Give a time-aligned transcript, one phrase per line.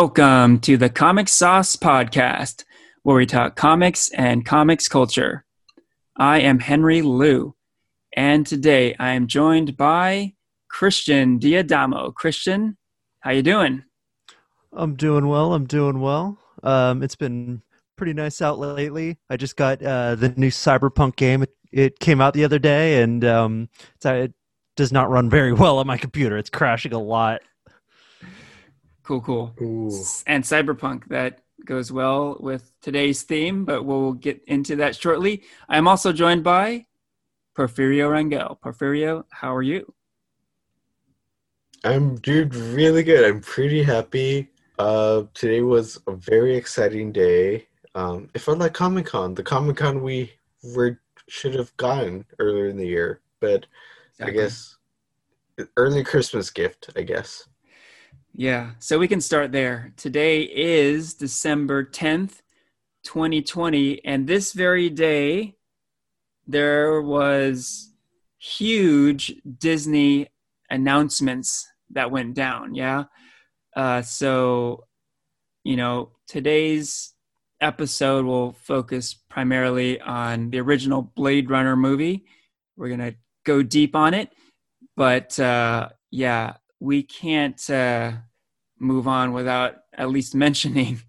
[0.00, 2.64] Welcome to the Comic Sauce Podcast,
[3.02, 5.44] where we talk comics and comics culture.
[6.16, 7.56] I am Henry Liu,
[8.14, 10.34] and today I am joined by
[10.70, 12.14] Christian Diadamo.
[12.14, 12.76] Christian,
[13.22, 13.82] how you doing?
[14.72, 15.52] I'm doing well.
[15.52, 16.38] I'm doing well.
[16.62, 17.62] Um, it's been
[17.96, 19.18] pretty nice out lately.
[19.28, 21.44] I just got uh, the new Cyberpunk game.
[21.72, 23.68] It, came out the other day, and um,
[24.04, 24.32] it
[24.76, 26.38] does not run very well on my computer.
[26.38, 27.40] It's crashing a lot.
[29.08, 29.54] Cool, cool.
[29.62, 30.04] Ooh.
[30.26, 35.44] And Cyberpunk, that goes well with today's theme, but we'll get into that shortly.
[35.66, 36.84] I'm also joined by
[37.56, 38.60] Porfirio Rangel.
[38.60, 39.94] Porfirio, how are you?
[41.84, 43.24] I'm doing really good.
[43.24, 44.50] I'm pretty happy.
[44.78, 47.66] Uh, today was a very exciting day.
[47.94, 50.30] Um, it felt like Comic Con, the Comic Con we
[50.74, 53.64] were should have gotten earlier in the year, but
[54.20, 54.76] I guess
[55.78, 56.90] early Christmas gift.
[56.94, 57.48] I guess.
[58.38, 59.92] Yeah, so we can start there.
[59.96, 62.40] Today is December 10th,
[63.02, 65.56] 2020, and this very day
[66.46, 67.92] there was
[68.38, 70.28] huge Disney
[70.70, 73.06] announcements that went down, yeah?
[73.74, 74.84] Uh, so,
[75.64, 77.14] you know, today's
[77.60, 82.24] episode will focus primarily on the original Blade Runner movie.
[82.76, 84.32] We're going to go deep on it,
[84.96, 88.12] but uh, yeah, we can't uh,
[88.78, 91.00] move on without at least mentioning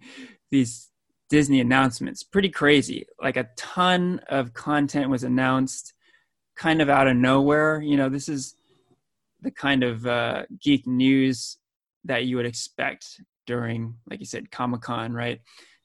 [0.52, 0.90] these
[1.30, 2.24] Disney announcements.
[2.24, 3.06] Pretty crazy.
[3.22, 5.94] Like a ton of content was announced
[6.56, 7.82] kind of out of nowhere.
[7.82, 8.56] You know, this is
[9.42, 11.58] the kind of uh, geek news
[12.04, 15.40] that you would expect during, like you said, Comic Con, right?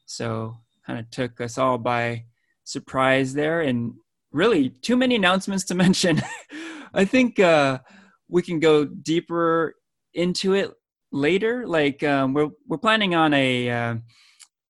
[0.07, 2.25] So kind of took us all by
[2.65, 3.95] surprise there, and
[4.33, 6.23] really too many announcements to mention.
[6.93, 7.79] I think uh,
[8.29, 9.75] we can go deeper
[10.15, 10.73] into it
[11.15, 11.67] later.
[11.67, 13.95] Like um, we're we're planning on a uh,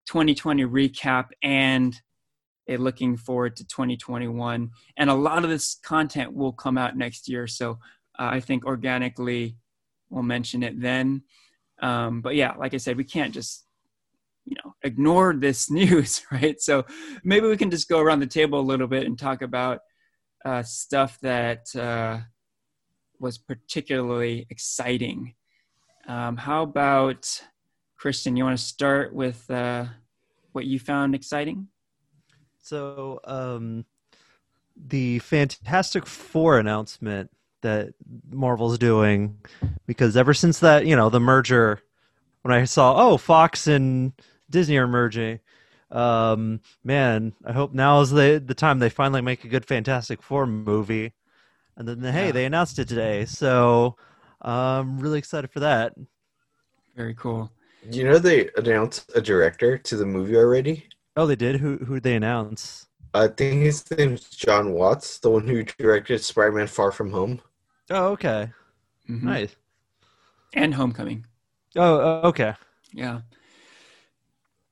[0.06, 1.98] 2020 recap and
[2.68, 7.28] a looking forward to 2021, and a lot of this content will come out next
[7.28, 7.46] year.
[7.46, 7.72] So
[8.18, 9.56] uh, I think organically
[10.10, 11.22] we'll mention it then.
[11.80, 13.64] Um, but yeah, like I said, we can't just
[14.44, 16.60] you know ignore this news, right?
[16.60, 16.84] So
[17.24, 19.80] maybe we can just go around the table a little bit and talk about
[20.44, 22.18] uh, stuff that uh,
[23.18, 25.34] was particularly exciting.
[26.06, 27.42] Um, how about
[27.96, 28.36] Christian?
[28.36, 29.86] You want to start with uh,
[30.52, 31.68] what you found exciting?
[32.60, 33.84] So, um,
[34.76, 37.30] the Fantastic Four announcement
[37.62, 37.94] that
[38.30, 39.38] Marvel's doing,
[39.86, 41.80] because ever since that, you know, the merger,
[42.42, 44.12] when I saw, oh, Fox and
[44.50, 45.40] Disney are merging,
[45.90, 50.22] um, man, I hope now is the the time they finally make a good Fantastic
[50.22, 51.12] Four movie.
[51.76, 52.32] And then, hey, Yeah.
[52.32, 53.96] they announced it today, so
[54.44, 55.94] I'm really excited for that.
[56.94, 57.50] Very cool.
[57.90, 60.88] You know they announced a director to the movie already.
[61.16, 61.56] Oh, they did.
[61.60, 62.86] Who who did they announce?
[63.14, 67.40] I think his name's John Watts, the one who directed Spider-Man: Far From Home.
[67.90, 68.50] Oh, okay,
[69.08, 69.22] Mhm.
[69.22, 69.56] nice.
[70.54, 71.26] And Homecoming.
[71.76, 72.54] Oh, uh, okay.
[72.92, 73.20] Yeah.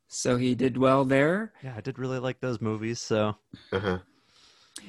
[0.08, 1.52] So he did well there.
[1.62, 3.00] Yeah, I did really like those movies.
[3.00, 3.36] So
[3.72, 3.98] Uh-huh.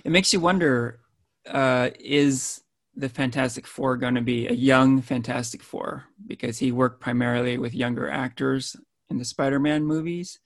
[0.04, 1.00] It makes you wonder
[1.48, 2.63] uh, is
[2.96, 6.06] the Fantastic Four going to be a young Fantastic Four?
[6.26, 8.76] Because he worked primarily with younger actors
[9.10, 10.40] in the Spider Man movies.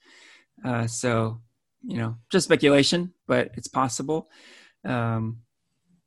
[0.64, 1.40] Uh, so,
[1.82, 4.30] you know, just speculation, but it's possible.
[4.84, 5.38] Um,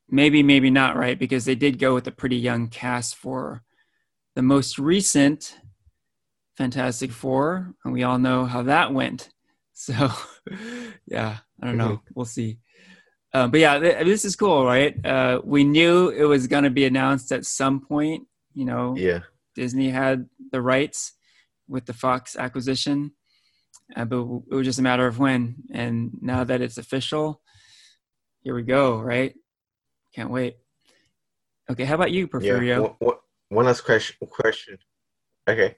[0.09, 1.17] maybe, maybe not, right?
[1.17, 3.63] Because they did go with a pretty young cast for
[4.35, 5.57] the most recent
[6.57, 9.29] Fantastic Four, and we all know how that went.
[9.73, 10.11] So,
[11.07, 12.03] yeah, I don't know.
[12.13, 12.59] We'll see.
[13.33, 14.93] Uh, but yeah, th- this is cool, right?
[15.05, 18.27] Uh, we knew it was going to be announced at some point.
[18.53, 19.19] You know, Yeah.
[19.55, 21.13] Disney had the rights
[21.67, 23.11] with the Fox acquisition,
[23.95, 25.55] uh, but w- it was just a matter of when.
[25.71, 27.41] And now that it's official,
[28.43, 29.33] here we go, right?
[30.13, 30.57] Can't wait.
[31.69, 32.65] Okay, how about you, Porfirio?
[32.67, 32.79] Yeah.
[32.79, 33.15] One, one-
[33.49, 34.15] one last question.
[34.29, 34.77] Question.
[35.47, 35.75] Okay.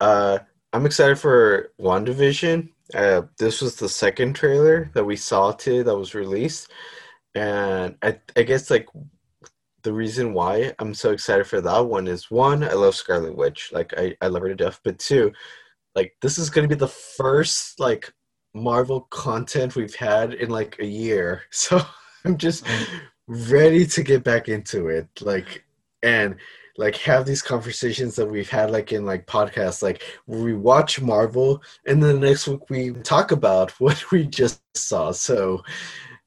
[0.00, 0.38] Uh,
[0.72, 2.68] I'm excited for WandaVision.
[2.94, 6.70] Uh, this was the second trailer that we saw today that was released,
[7.34, 8.88] and I, I guess like
[9.82, 13.70] the reason why I'm so excited for that one is one, I love Scarlet Witch.
[13.72, 14.80] Like I, I love her to death.
[14.84, 15.32] But two,
[15.94, 18.12] like this is gonna be the first like
[18.54, 21.42] Marvel content we've had in like a year.
[21.50, 21.82] So
[22.24, 22.64] I'm just
[23.26, 25.08] ready to get back into it.
[25.20, 25.64] Like
[26.02, 26.36] and
[26.78, 31.00] like have these conversations that we've had like in like podcasts like where we watch
[31.00, 35.62] marvel and then the next week we talk about what we just saw so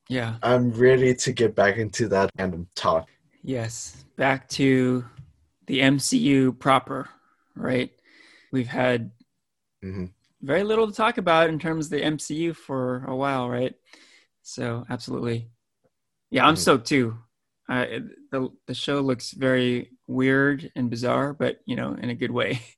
[0.10, 0.36] yeah.
[0.44, 3.10] i'm ready to get back into that random talk
[3.48, 5.06] Yes, back to
[5.68, 7.08] the MCU proper,
[7.56, 7.92] right?
[8.52, 9.12] We've had
[9.84, 10.10] Mhm.
[10.42, 13.76] very little to talk about in terms of the MCU for a while, right?
[14.42, 15.52] So absolutely,
[16.32, 16.60] yeah, I'm Mhm.
[16.60, 17.20] stoked too.
[17.68, 17.86] Uh,
[18.32, 22.62] the the show looks very weird and bizarre, but you know, in a good way.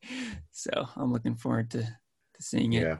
[0.52, 2.82] So I'm looking forward to to seeing it.
[2.82, 2.98] Yeah.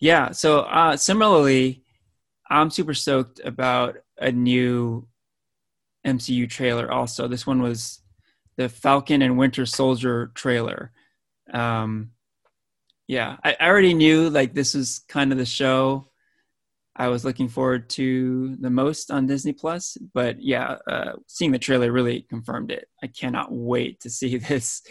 [0.00, 0.32] Yeah.
[0.32, 1.84] So uh, similarly,
[2.50, 5.06] I'm super stoked about a new
[6.04, 6.90] MCU trailer.
[6.90, 8.00] Also, this one was
[8.56, 10.90] the Falcon and Winter Soldier trailer.
[11.52, 12.10] Um,
[13.06, 16.08] yeah, I, I already knew like this was kind of the show
[16.96, 19.96] I was looking forward to the most on Disney Plus.
[20.12, 22.88] But yeah, uh, seeing the trailer really confirmed it.
[23.02, 24.82] I cannot wait to see this.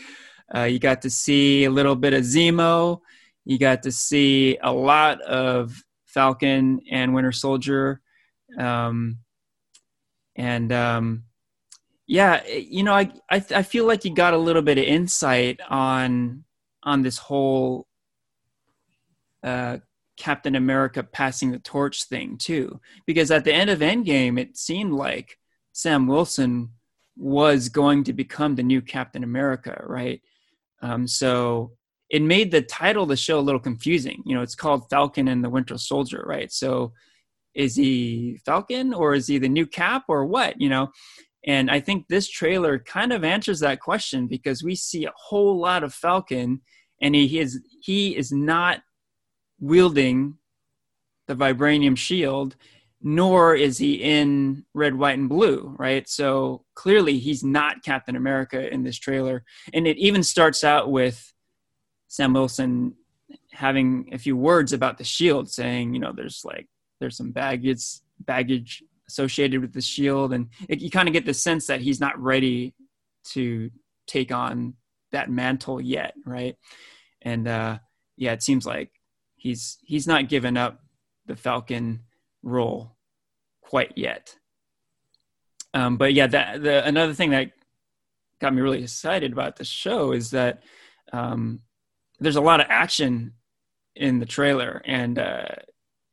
[0.53, 3.00] Uh, you got to see a little bit of Zemo.
[3.45, 8.01] You got to see a lot of Falcon and Winter Soldier.
[8.57, 9.19] Um,
[10.36, 11.24] and um,
[12.07, 15.59] yeah, you know, I, I I feel like you got a little bit of insight
[15.69, 16.44] on
[16.83, 17.88] on this whole
[19.44, 19.77] uh,
[20.21, 24.94] Captain America passing the torch thing too, because at the end of Endgame, it seemed
[24.94, 25.39] like
[25.73, 26.69] Sam Wilson
[27.18, 30.21] was going to become the new Captain America, right?
[30.83, 31.71] Um, so
[32.12, 34.21] it made the title of the show a little confusing.
[34.23, 36.51] You know, it's called Falcon and the Winter Soldier, right?
[36.51, 36.94] So
[37.56, 40.62] is he Falcon or is he the new Cap or what?
[40.62, 40.91] You know,
[41.47, 45.59] and I think this trailer kind of answers that question because we see a whole
[45.59, 46.62] lot of Falcon,
[47.01, 48.81] and he is he is not
[49.62, 50.38] wielding
[51.28, 52.58] the vibranium shield,
[53.02, 56.10] nor is he in red, white, and blue, right?
[56.10, 59.46] So clearly he's not Captain America in this trailer.
[59.74, 61.31] And it even starts out with
[62.10, 62.96] Sam Wilson
[63.54, 66.68] having a few words about the shield, saying, you know, there's like
[67.00, 67.86] there's some baggage
[68.19, 72.00] baggage associated with the shield, and it, you kind of get the sense that he's
[72.00, 72.74] not ready
[73.24, 73.72] to
[74.07, 74.74] take on
[75.12, 76.56] that mantle yet, right?
[77.22, 77.80] And uh,
[78.18, 78.92] yeah, it seems like
[79.42, 80.84] he's he's not given up
[81.26, 82.02] the Falcon
[82.44, 82.96] role
[83.62, 84.36] quite yet.
[85.74, 87.52] Um, but yeah, that the another thing that
[88.40, 90.62] got me really excited about the show is that
[91.12, 91.62] um,
[92.20, 93.34] there's a lot of action
[93.96, 95.46] in the trailer, and uh,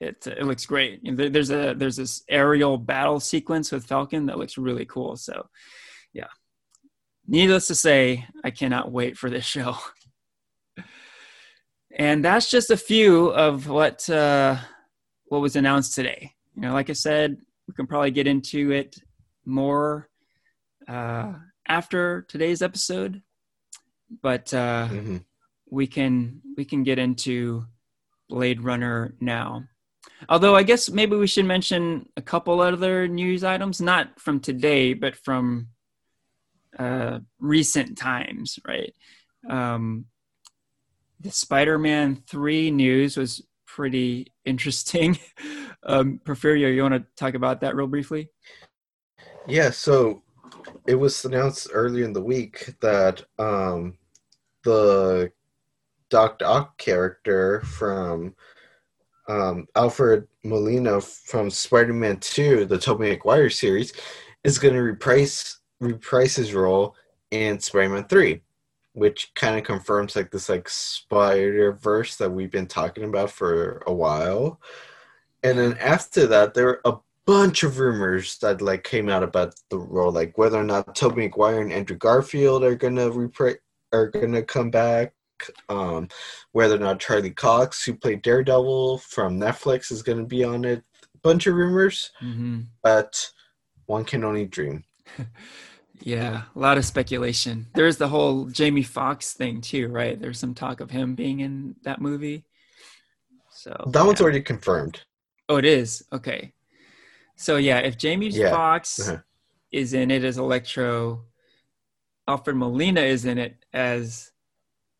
[0.01, 1.01] it it looks great.
[1.03, 4.87] You know, there- there's a there's this aerial battle sequence with Falcon that looks really
[4.87, 5.17] cool.
[5.17, 5.49] So,
[6.15, 6.29] yeah.
[7.27, 9.77] Needless to say, I cannot wait for this show.
[11.96, 14.56] And that's just a few of what uh,
[15.26, 16.32] what was announced today.
[16.55, 17.37] You know, like I said,
[17.67, 18.96] we can probably get into it
[19.44, 20.08] more
[20.87, 21.35] uh,
[21.67, 23.23] after today's episode,
[24.23, 25.25] but uh, Mhm.
[25.70, 27.64] we can we can get into
[28.29, 29.64] Blade Runner now.
[30.29, 34.93] Although I guess maybe we should mention a couple other news items, not from today,
[34.94, 35.69] but from
[36.79, 38.94] uh, recent times, right?
[39.49, 40.06] Um,
[41.20, 45.19] the Spider-Man three news was pretty interesting.
[45.82, 48.29] um, Porfirio, you want to talk about that real briefly?
[49.47, 50.23] Yeah, so
[50.87, 53.97] it was announced earlier in the week that um,
[54.65, 55.32] the
[56.10, 58.34] Doc Ock character from
[59.29, 63.93] um, Alfred Molina from Spider-Man 2, the Tobey Maguire series,
[64.44, 66.96] is going to reprise reprise his role
[67.31, 68.41] in Spider-Man 3,
[68.98, 73.93] which kind of confirms like this like Spider-Verse that we've been talking about for a
[73.93, 74.60] while.
[75.43, 79.55] And then after that, there were a bunch of rumors that like came out about
[79.70, 83.58] the role, like whether or not Tobey Maguire and Andrew Garfield are gonna repri-
[83.93, 85.12] are gonna come back,
[85.69, 86.08] um,
[86.52, 90.82] whether or not Charlie Cox, who played Daredevil from Netflix, is gonna be on it.
[91.22, 92.60] Bunch of rumors, Mm-hmm.
[92.82, 93.31] but
[93.86, 94.84] one can only dream.
[96.00, 97.67] Yeah, a lot of speculation.
[97.74, 100.19] There's the whole Jamie Foxx thing too, right?
[100.20, 102.44] There's some talk of him being in that movie.
[103.50, 105.02] So That one's already confirmed.
[105.48, 106.05] Oh, it is.
[106.12, 106.52] Okay.
[107.36, 108.50] So yeah, if Jamie Yeah.
[108.50, 109.19] Foxx Uh-huh.
[109.72, 111.24] is in it as Electro,
[112.26, 114.31] Alfred Molina is in it as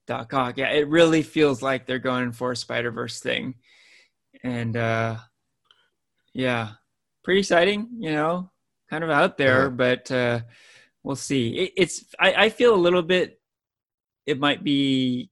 [0.07, 0.57] Doc Ock.
[0.57, 3.55] Yeah, it really feels like they're going for a Spider Verse thing,
[4.43, 5.17] and uh,
[6.33, 6.71] yeah,
[7.23, 7.89] pretty exciting.
[7.99, 8.51] You know,
[8.89, 9.71] kind of out there, Uh-huh.
[9.71, 10.41] but uh,
[11.09, 11.49] we'll see.
[11.57, 13.41] It, it's I, I feel a little bit.
[14.27, 15.31] It might be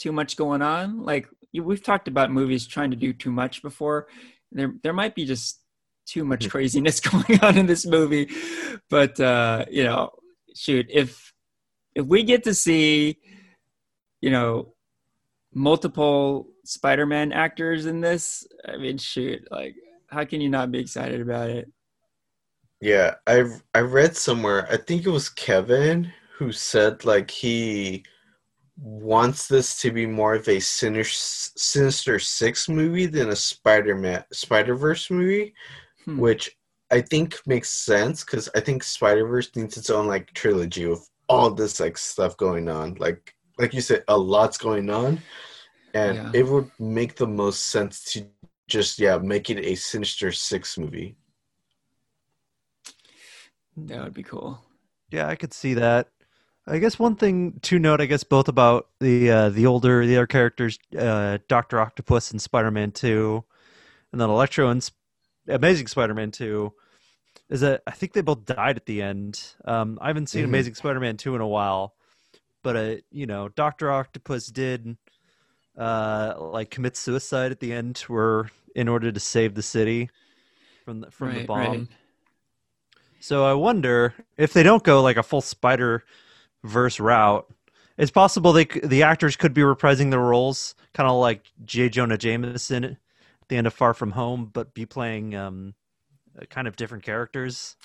[0.00, 1.04] too much going on.
[1.04, 4.08] Like we've talked about movies trying to do too much before.
[4.50, 5.60] There there might be just
[6.06, 6.50] too much Mhm.
[6.50, 8.30] craziness going on in this movie.
[8.88, 10.10] But uh, you know,
[10.54, 11.32] shoot, if
[11.94, 13.18] if we get to see,
[14.22, 14.74] you know,
[15.52, 19.74] multiple Spider-Man actors in this, I mean, shoot, like
[20.08, 21.70] how can you not be excited about it?
[22.80, 24.68] Yeah, I I read somewhere.
[24.70, 28.04] I think it was Kevin who said like he
[28.78, 34.74] wants this to be more of a Sinister, Sinister Six movie than a Spider-Man Spider
[34.76, 35.54] Verse movie,
[36.04, 36.18] Hmm.
[36.18, 36.56] which
[36.90, 41.08] I think makes sense because I think Spider Verse needs its own like trilogy with
[41.28, 42.94] all this like stuff going on.
[42.96, 45.20] Like like you said, a lot's going on,
[45.94, 46.30] and Yeah.
[46.34, 48.26] it would make the most sense to
[48.68, 51.16] just yeah make it a Sinister Six movie.
[53.76, 54.60] That would be cool.
[55.10, 56.08] Yeah, I could see that.
[56.66, 60.16] I guess one thing to note, I guess both about the uh, the older the
[60.16, 63.44] other characters, uh, Doctor Octopus and Spider Man Two,
[64.10, 64.98] and then Electro and Sp-
[65.48, 66.72] Amazing Spider Man Two,
[67.48, 69.40] is that I think they both died at the end.
[69.64, 70.46] Um, I haven't seen Mhm.
[70.48, 71.94] Amazing Spider Man Two in a while,
[72.64, 74.96] but uh, you know, Doctor Octopus did
[75.78, 80.10] uh, like commit suicide at the end, where in order to save the city
[80.84, 81.58] from the, from the bomb.
[81.58, 81.86] right.
[83.20, 86.04] So I wonder if they don't go like a full Spider
[86.62, 87.48] verse route.
[87.98, 91.88] It's possible they the actors could be reprising their roles, kind of like J.
[91.88, 92.98] Jonah Jameson at
[93.48, 95.74] the end of Far From Home, but be playing um,
[96.50, 97.76] kind of different characters.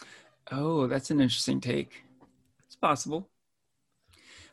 [0.52, 2.04] Oh, that's an interesting take.
[2.66, 3.30] It's possible.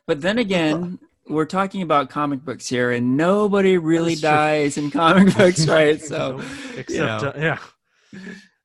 [0.05, 5.35] But then again, we're talking about comic books here, and nobody really dies in comic
[5.35, 6.01] books, right?
[6.09, 6.89] So, Nope.
[6.89, 7.17] you know.
[7.17, 7.59] uh, yeah,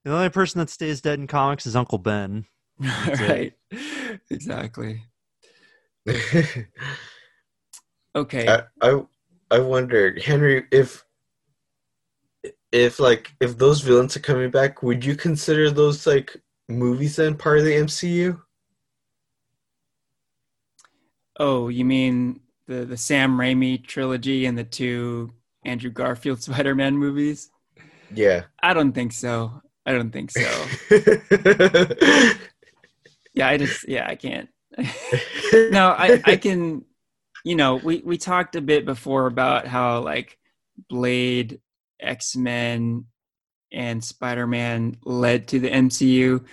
[0.04, 2.46] the only person that stays dead in comics is Uncle Ben.
[2.80, 3.20] it.
[3.20, 4.20] right.
[4.30, 5.02] Exactly.
[8.16, 8.48] Okay.
[8.48, 9.02] I, I
[9.50, 11.04] I wonder, Henry, if
[12.70, 16.36] if like if those villains are coming back, would you consider those like
[16.68, 18.40] movies then part of the MCU?
[21.38, 25.32] oh, you mean the, the Sam Raimi trilogy and the two
[25.64, 27.50] Andrew Garfield Spider Man movies?
[28.12, 28.44] Yeah.
[28.62, 29.62] I don't think so.
[29.86, 30.40] I don't think so.
[33.34, 34.48] yeah, I just, yeah, I can't.
[35.70, 36.84] no, I, I can,
[37.44, 40.38] you know, we, we talked a bit before about how like
[40.88, 41.60] Blade,
[42.00, 43.06] X Men,
[43.72, 46.44] and Spider Man led to the MCU.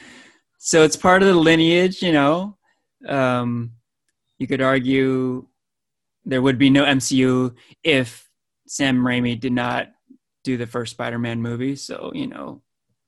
[0.58, 2.58] So it's part of the lineage, you know.
[3.08, 3.72] Um,
[4.38, 5.48] you could argue
[6.26, 8.30] there would be no MCU if
[8.68, 9.90] Sam Raimi did not
[10.44, 11.76] do the first Spider Man movie.
[11.76, 12.62] So, you know,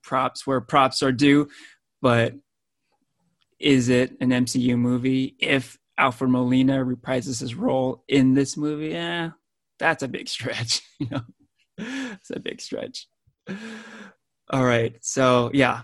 [0.04, 1.50] props where props are due.
[2.02, 2.36] But
[3.60, 8.90] is it an MCU movie if Alfred Molina reprises his role in this movie?
[8.90, 9.32] Yeah,
[9.80, 10.82] that's a big stretch.
[11.00, 11.22] You know,
[11.78, 13.08] it's a big stretch.
[14.50, 15.84] All right, so yeah,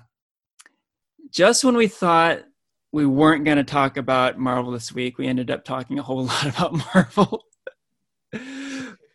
[1.32, 2.44] just when we thought
[2.92, 6.26] we weren't going to talk about Marvel this week, we ended up talking a whole
[6.26, 7.44] lot about Marvel.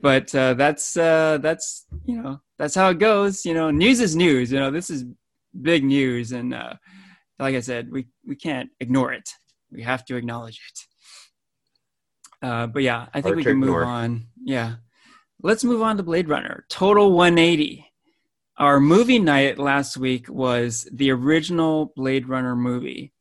[0.01, 3.45] but uh, that's uh, that's you know that's how it goes.
[3.45, 4.53] You know, news is news.
[4.53, 5.05] You know, this is
[5.61, 6.75] big news, and uh,
[7.39, 9.29] like I said, we we can't ignore it.
[9.71, 12.47] We have to acknowledge it.
[12.47, 13.85] Uh, but yeah, I think Hard we can move ignore.
[13.85, 14.27] on.
[14.45, 14.75] Yeah,
[15.43, 16.65] let's move on to Blade Runner.
[16.69, 17.91] Total 180.
[18.57, 23.13] Our movie night last week was the original Blade Runner movie.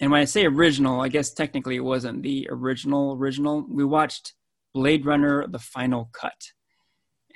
[0.00, 3.66] And when I say original, I guess technically it wasn't the original original.
[3.68, 4.32] We watched
[4.72, 6.52] Blade Runner: The Final Cut,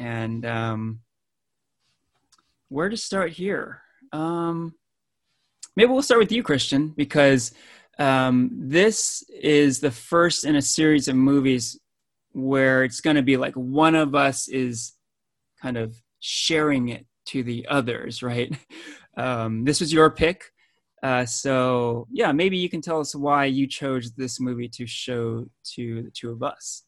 [0.02, 1.00] and um,
[2.68, 3.82] where to start here?
[4.12, 4.74] Um,
[5.76, 7.52] maybe we'll start with you, Christian, because
[7.98, 11.78] um, this is the first in a series of movies
[12.32, 14.94] where it's going to be like one of us is
[15.60, 18.56] kind of sharing it to the others, right?
[19.14, 20.42] Um, this was your pick.
[21.02, 25.44] Uh, so, yeah, maybe you can tell us why you chose this movie to show
[25.74, 26.84] to the two of us.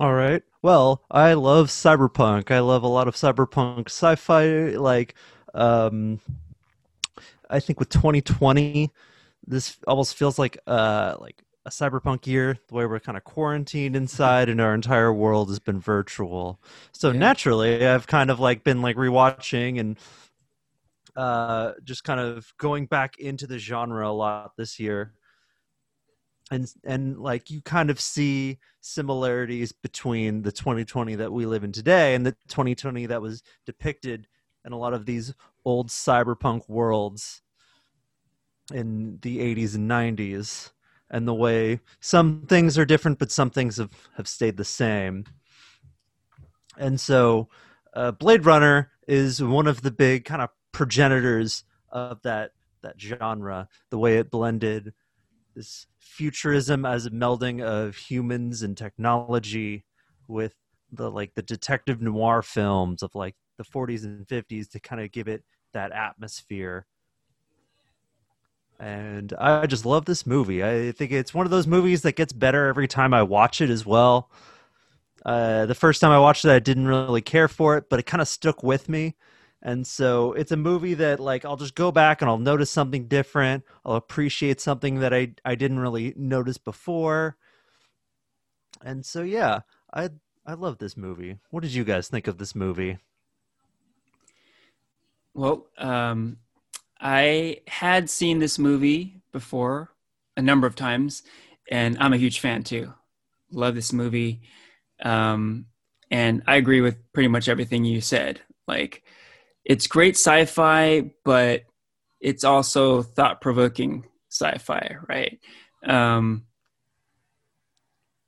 [0.00, 0.42] All right.
[0.62, 2.50] Well, I love cyberpunk.
[2.50, 4.76] I love a lot of cyberpunk sci-fi.
[4.76, 5.14] Like,
[5.54, 6.20] um,
[7.50, 8.90] I think with 2020,
[9.46, 13.96] this almost feels like uh like a cyberpunk year, the way we're kind of quarantined
[13.96, 16.60] inside and our entire world has been virtual.
[16.92, 17.12] So Yeah.
[17.12, 19.96] naturally, I've kind of like been like rewatching and
[21.16, 25.14] uh just kind of going back into the genre a lot this year
[26.50, 31.72] and and like you kind of see similarities between the 2020 that we live in
[31.72, 34.26] today and the 2020 that was depicted
[34.64, 35.34] in a lot of these
[35.64, 37.42] old cyberpunk worlds
[38.72, 40.70] in the 80s and 90s
[41.10, 45.24] and the way some things are different but some things have, have stayed the same.
[46.76, 47.48] And so
[47.94, 52.50] uh, blade runner is one of the big kind of progenitors of that
[52.82, 54.92] that genre the way it blended
[55.54, 59.84] this futurism as a melding of humans and technology
[60.28, 60.54] with
[60.92, 65.12] the like the detective noir films of like the 40s and 50s to kind of
[65.12, 66.86] give it that atmosphere
[68.78, 70.64] and I just love this movie.
[70.64, 73.70] I think it's one of those movies that gets better every time I watch it
[73.70, 74.30] as well.
[75.24, 78.06] Uh, the first time I watched it, I didn't really care for it, but it
[78.06, 79.16] kind of stuck with me.
[79.66, 83.08] And so it's a movie that like I'll just go back and I'll notice something
[83.08, 83.64] different.
[83.84, 87.38] I'll appreciate something that I I didn't really notice before.
[88.84, 89.60] And so yeah,
[89.92, 90.10] I
[90.46, 91.38] I love this movie.
[91.50, 92.98] What did you guys think of this movie?
[95.32, 96.36] Well, um,
[97.00, 99.90] I had seen this movie before
[100.36, 101.22] a number of times,
[101.70, 102.92] and I'm a huge fan too.
[103.50, 104.42] Love this movie.
[105.02, 105.66] Um,
[106.10, 108.42] and I agree with pretty much everything you said.
[108.68, 109.03] Like,
[109.64, 111.62] it's great sci fi, but
[112.20, 115.38] it's also thought provoking sci fi, right?
[115.86, 116.46] Um,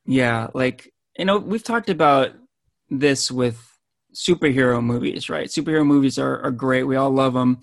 [0.06, 2.32] yeah, like, you know, we've talked about
[2.90, 3.60] this with
[4.14, 5.48] superhero movies, right?
[5.48, 6.84] Superhero movies are, are great.
[6.84, 7.60] We all love them.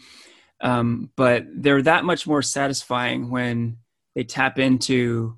[0.62, 3.78] Um, but they're that much more satisfying when
[4.16, 5.38] they tap into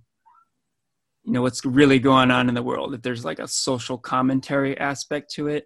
[1.24, 4.77] you know what's really going on in the world if there's like a social commentary
[4.77, 5.65] aspect to it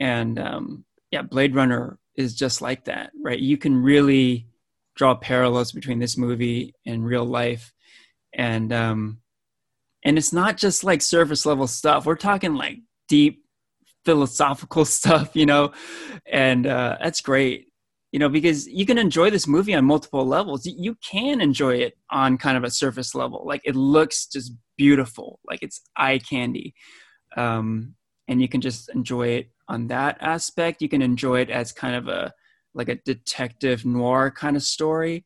[0.00, 3.38] and um, yeah blade runner is just like that right?
[3.38, 4.48] You can really
[4.96, 7.72] draw parallels between this movie and real life.
[8.34, 9.18] And um
[10.04, 12.04] and it's not just like surface level stuff.
[12.04, 12.78] We're talking like
[13.08, 13.44] deep
[14.04, 15.72] philosophical stuff you know?
[16.26, 17.68] And uh that's great
[18.10, 20.66] you know because you can enjoy this movie on multiple levels.
[20.66, 23.44] You can enjoy it on kind of a surface level.
[23.46, 25.38] Like it looks just beautiful.
[25.48, 26.74] Like it's eye candy.
[27.36, 27.94] Um,
[28.28, 31.94] and you can just enjoy it on that aspect you can enjoy it as kind
[31.94, 32.32] of a
[32.74, 35.24] like a detective noir kind of story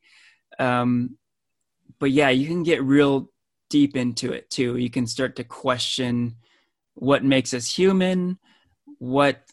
[0.59, 1.17] um,
[1.99, 3.29] but yeah you can get real
[3.69, 6.35] deep into it too you can start to question
[6.93, 8.37] what makes us human
[8.99, 9.43] what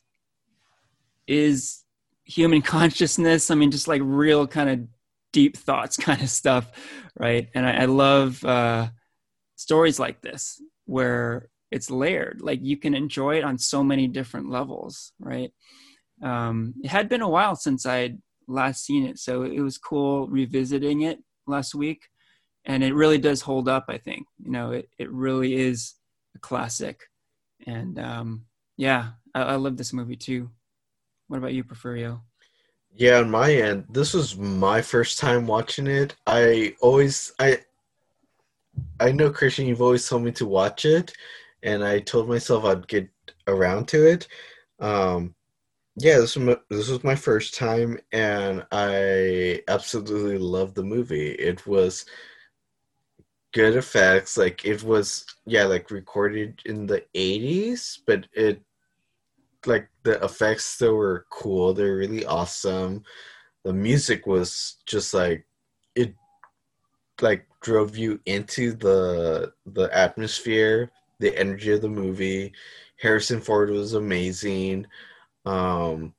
[1.26, 1.84] is
[2.24, 3.50] human consciousness.
[3.50, 4.80] I mean, just like real kind of
[5.32, 6.70] deep thoughts kind of stuff,
[7.18, 7.48] right?
[7.54, 8.88] And I, I love uh,
[9.56, 12.40] stories like this where it's layered.
[12.40, 15.52] Like you can enjoy it on so many different levels, right?
[16.22, 20.28] Um, it had been a while since I'd last seen it, so it was cool
[20.28, 22.02] revisiting it last week,
[22.64, 23.86] and it really does hold up.
[23.88, 24.88] I think you know it.
[24.98, 25.94] It really is
[26.36, 27.00] a classic,
[27.66, 30.50] and um, yeah, I, I love this movie too.
[31.26, 32.20] What about you, Porfirio?
[32.94, 36.14] Yeah, on my end, this was my first time watching it.
[36.28, 37.58] I always I
[39.00, 41.12] I know Christian, you've always told me to watch it,
[41.64, 43.08] and I told myself I'd get
[43.48, 44.28] around to it.
[44.80, 45.34] Um,
[45.96, 51.32] yeah, this was my, this was my first time, and I absolutely loved the movie.
[51.32, 52.04] It was
[53.52, 54.36] good effects.
[54.36, 58.62] Like it was, yeah, like recorded in the '80s, but it
[59.66, 61.74] like the effects still were cool.
[61.74, 63.04] They're really awesome.
[63.64, 65.46] The music was just like
[65.94, 66.14] it
[67.22, 72.52] like drove you into the the atmosphere, the energy of the movie.
[73.00, 74.86] Harrison Ford was amazing.
[75.44, 76.14] Um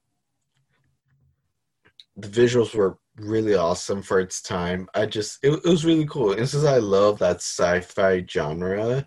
[2.17, 4.87] the visuals were really awesome for its time.
[4.93, 6.33] I just it, it was really cool.
[6.33, 9.05] And since I love that sci-fi genre,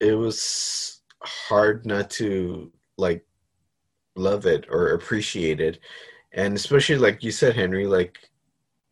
[0.00, 3.24] it was hard not to like
[4.16, 5.78] love it or appreciate it
[6.32, 8.18] and especially like you said henry like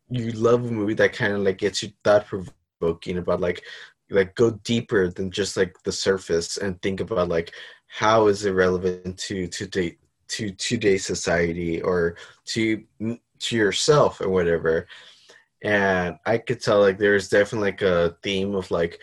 [0.09, 3.63] you love a movie that kind of like gets you thought provoking about like
[4.11, 7.53] like go deeper than just like the surface and think about like
[7.89, 9.97] how is it relevant to today
[10.29, 12.83] to today's society or to
[13.39, 14.87] to yourself or whatever.
[15.63, 19.01] And i could tell like there's definitely like a theme of like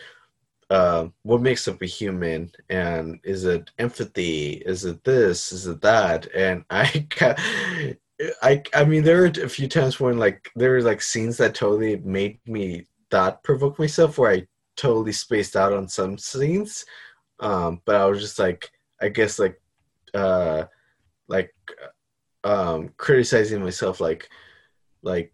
[0.69, 4.53] uh, what makes up a human and is it empathy?
[4.65, 5.51] Is it this?
[5.51, 6.27] Is it that?
[6.33, 7.05] And i
[8.41, 11.55] i i mean there were a few times when like there were like scenes that
[11.55, 16.85] totally made me thought provoke myself where i totally spaced out on some scenes.
[17.39, 18.69] Um but i was just like
[19.01, 19.59] i guess like
[20.13, 20.65] uh
[21.27, 21.53] like
[22.43, 24.29] um criticizing myself like
[25.01, 25.33] like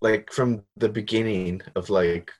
[0.00, 2.30] like from the beginning of like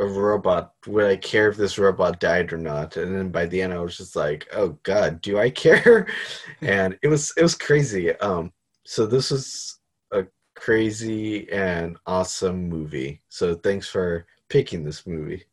[0.00, 2.96] a robot would i care if this robot died or not?
[2.96, 6.06] And then by the end i was just like oh god do i care?
[6.60, 8.12] And it was it was crazy.
[8.16, 8.52] Um
[8.86, 9.80] so this was
[10.12, 13.22] a crazy and awesome movie.
[13.28, 15.44] So thanks for picking this movie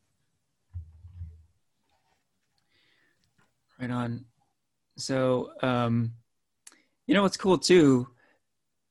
[3.80, 4.26] right on
[4.96, 6.14] so um
[7.08, 8.08] you know what's cool too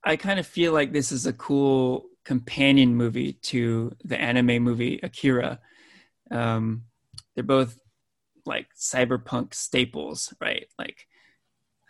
[0.02, 5.00] i kind of feel like this is a cool companion movie to the anime movie
[5.02, 5.58] Akira.
[6.30, 6.84] Um,
[7.34, 7.78] they're both
[8.46, 10.66] like cyberpunk staples, right?
[10.78, 11.06] Like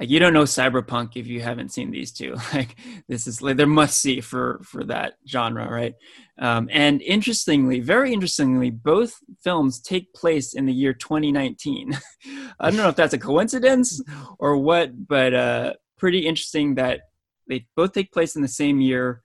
[0.00, 2.34] like you don't know cyberpunk if you haven't seen these two.
[2.54, 2.74] Like
[3.06, 5.94] this is like they're must see for for that genre right?
[6.38, 11.92] Um, and interestingly very interestingly both films take place in the year 2019
[12.60, 14.02] i don't know if that's a coincidence
[14.38, 17.02] or what but uh pretty interesting that
[17.46, 19.20] they both take place in the same year.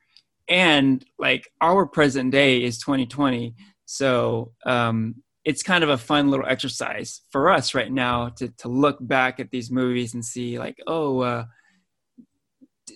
[0.50, 3.56] And like our present day is 2020
[3.88, 8.68] so um it's kind of a fun little exercise for us right now to to
[8.68, 11.46] look back at these movies and see like oh uh,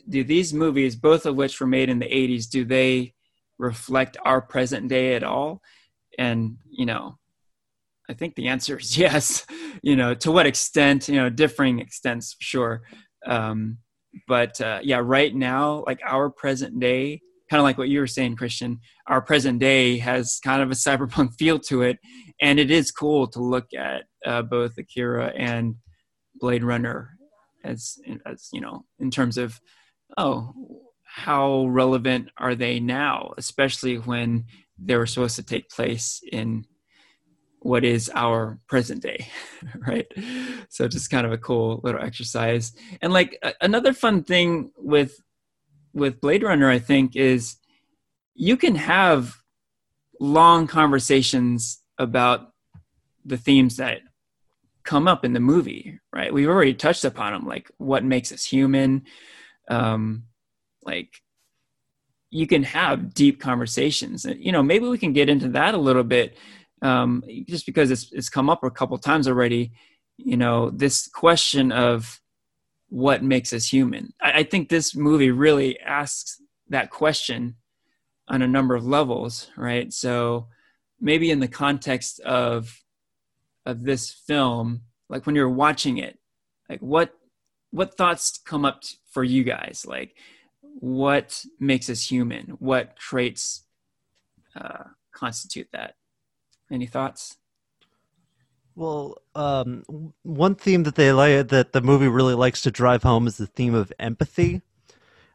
[0.10, 3.14] do these movies both of which were made in the 80s do they
[3.58, 5.62] reflect our present day at all
[6.18, 7.18] and you know
[8.10, 9.46] i think the answer is yes
[9.84, 12.82] you know to what extent you know differing extents sure
[13.26, 13.78] um,
[14.28, 18.08] but uh, yeah right now like our present day kind of like what you were
[18.08, 21.98] saying, Christian, our present day has kind of a cyberpunk feel to it.
[22.42, 25.76] And it is cool to look at uh, both Akira and
[26.36, 27.12] Blade Runner
[27.64, 29.60] as, as, you know, in terms of,
[30.18, 30.54] oh,
[31.04, 34.46] how relevant are they now, especially when
[34.78, 36.66] they were supposed to take place in
[37.62, 39.28] what is our present day
[39.88, 40.08] right?
[40.70, 42.74] So just kind of a cool little exercise.
[43.02, 45.20] And like another fun thing with
[45.94, 47.58] with Blade Runner, I think, is
[48.36, 49.36] you can have
[50.20, 52.54] long conversations about
[53.26, 54.00] the themes that
[54.84, 56.34] come up in the movie, right?
[56.34, 59.04] We've already touched upon them, like what makes us human.
[59.70, 60.24] Um,
[60.84, 61.22] like
[62.32, 64.26] you can have deep conversations.
[64.26, 66.38] You know, maybe we can get into that a little bit,
[66.82, 69.74] um, just because it's it's come up a couple times already.
[70.18, 72.20] You know, this question of
[72.88, 74.14] what makes us human.
[74.22, 77.56] I, I think this movie really asks that question
[78.28, 79.92] on a number of levels, right?
[79.92, 80.48] So
[81.00, 82.84] maybe in the context of
[83.66, 86.18] of this film, like when you're watching it,
[86.70, 87.14] like what
[87.72, 89.86] what thoughts come up for you guys?
[89.88, 90.16] Like
[90.62, 92.58] what makes us human?
[92.60, 93.64] What traits
[94.56, 95.96] uh, constitute that?
[96.72, 97.38] Any thoughts?
[98.76, 103.28] Well, um, one theme that they like that the movie really likes to drive home
[103.28, 104.62] is the theme of empathy,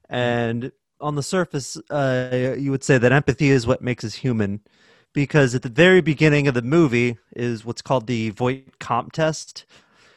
[0.09, 4.61] and on the surface, uh, you would say that empathy is what makes us human,
[5.14, 9.64] because at the very beginning of the movie is what's called the Voight-Kampff test.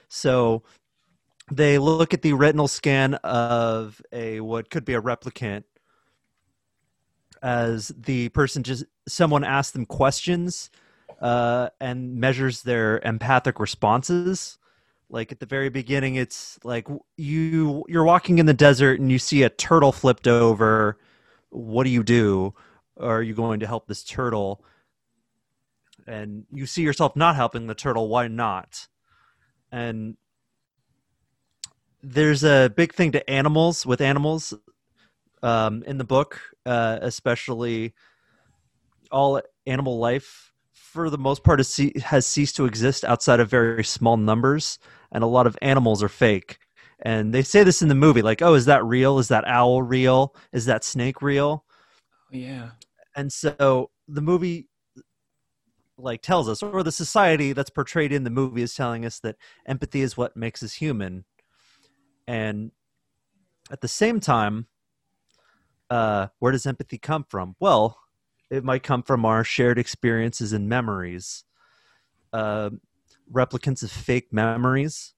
[0.10, 0.64] So
[1.50, 5.64] they look at the retinal scan of a what could be a replicant
[7.42, 10.70] as the person just someone asks them questions
[11.22, 14.58] uh, and measures their empathic responses.
[15.10, 19.20] Like at the very beginning, it's like you you're walking in the desert and you
[19.20, 20.98] see a turtle flipped over.
[21.50, 22.54] What do you do?
[23.00, 24.66] Are you going to help this turtle?
[26.08, 28.08] And you see yourself not helping the turtle.
[28.08, 28.88] Why not?
[29.72, 30.16] And
[32.02, 34.54] there's a big thing to animals with animals
[35.44, 37.94] um, in the book, uh, especially
[39.12, 44.18] all animal life for the most part, has ceased to exist outside of very small
[44.18, 44.80] numbers,
[45.12, 46.60] and a lot of animals are fake.
[47.00, 49.20] And they say this in the movie, like, "Oh, is that real?
[49.20, 50.34] Is that owl real?
[50.52, 51.66] Is that snake real?"
[52.32, 52.72] Yeah.
[53.16, 54.68] And so the movie
[55.98, 59.36] like tells us or the society that's portrayed in the movie is telling us that
[59.66, 61.26] empathy is what makes us human
[62.28, 62.72] and
[63.72, 64.68] at the same time
[65.90, 67.98] uh where does empathy come from well
[68.50, 71.44] it might come from our shared experiences and memories.
[72.32, 72.70] Uh,
[73.32, 75.14] replicants of fake memories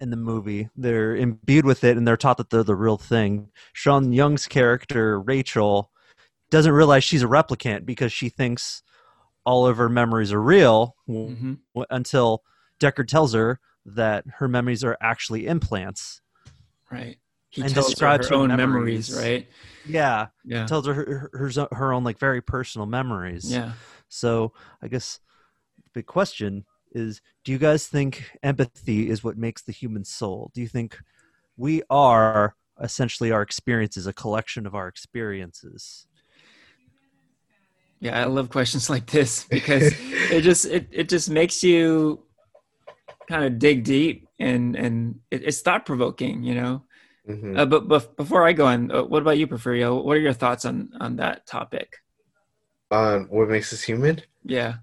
[0.00, 0.68] in the movie.
[0.76, 3.48] They're imbued with it and they're taught that they're the real thing.
[3.72, 5.90] Sean Young's character, Rachel,
[6.50, 8.82] doesn't realize she's a replicant because she thinks
[9.50, 11.54] all of her memories are real mm-hmm.
[11.90, 12.42] until
[12.78, 16.20] Deckard tells her that her memories are actually implants.
[16.90, 17.18] Right
[17.50, 19.10] he and tells her, her own memories.
[19.10, 19.16] memories.
[19.16, 19.48] right?
[19.84, 20.66] Yeah, yeah.
[20.66, 23.50] Tells her her, her her own like very personal memories.
[23.50, 23.72] Yeah.
[24.08, 25.18] So I guess
[25.76, 30.52] the big question is: Do you guys think empathy is what makes the human soul?
[30.54, 30.98] Do you think
[31.56, 36.06] we are essentially our experiences, a collection of our experiences?
[38.00, 39.94] Yeah, I love questions like this because
[40.30, 42.24] it just it, it just makes you
[43.28, 46.82] kind of dig deep and and it, it's thought provoking, you know.
[47.28, 47.56] Mm-hmm.
[47.56, 50.02] Uh, but, but before I go on, uh, what about you, Porfirio?
[50.02, 51.98] What are your thoughts on on that topic?
[52.90, 54.20] On what makes us human?
[54.44, 54.76] Yeah.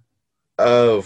[0.59, 1.05] Oh,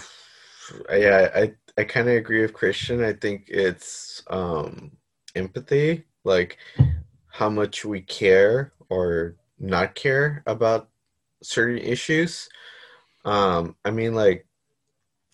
[0.90, 1.30] yeah.
[1.34, 3.02] I I kind of agree with Christian.
[3.02, 4.92] I think it's um,
[5.34, 6.58] empathy, like
[7.28, 10.90] how much we care or not care about
[11.42, 12.48] certain issues.
[13.24, 14.46] Um, I mean, like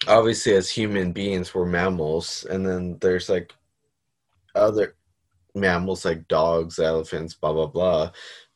[0.07, 3.53] obviously as human beings we're mammals, and then there's like
[4.55, 4.97] other
[5.55, 8.11] mammals like dogs, elephants, blah blah blah.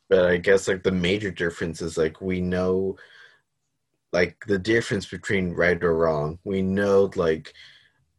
[0.09, 2.97] But I guess like the major difference is like we know
[4.11, 6.39] like the difference between right or wrong.
[6.43, 7.53] We know like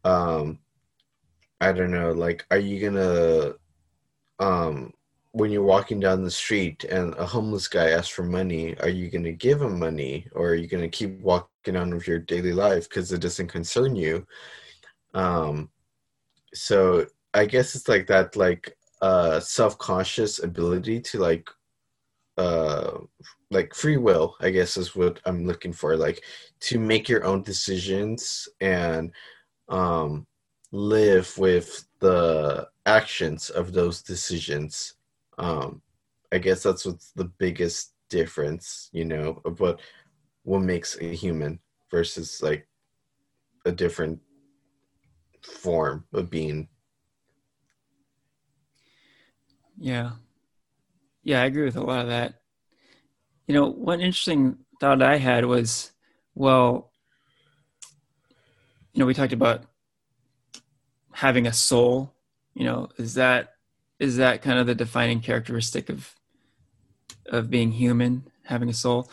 [0.03, 0.59] um
[1.61, 3.53] I don't know, like are you gonna
[4.39, 4.93] um
[5.35, 9.09] when you're walking down the street and a homeless guy asks for money, are you
[9.09, 12.87] gonna give him money or are you gonna keep walking on with your daily life
[12.87, 14.25] because it doesn't concern you?
[15.13, 15.69] Um
[16.53, 21.49] so I guess it's like that like uh self-conscious ability to like
[22.37, 22.97] uh
[23.51, 26.21] like free will i guess is what i'm looking for like
[26.59, 29.11] to make your own decisions and
[29.69, 30.25] um
[30.73, 34.95] live with the actions of those decisions
[35.37, 35.81] um
[36.31, 39.79] i guess that's what's the biggest difference you know of what
[40.43, 42.67] what makes a human versus like
[43.65, 44.19] a different
[45.41, 46.67] form of being
[49.77, 50.11] Yeah.
[51.23, 52.35] Yeah, I agree with a lot of that.
[53.47, 55.91] You know, one interesting thought I had was,
[56.33, 56.91] well,
[58.93, 59.65] you know, we talked about
[61.11, 62.13] having a soul.
[62.53, 63.54] You know, is that
[63.99, 66.13] is that kind of the defining characteristic of
[67.27, 69.09] of being human, having a soul?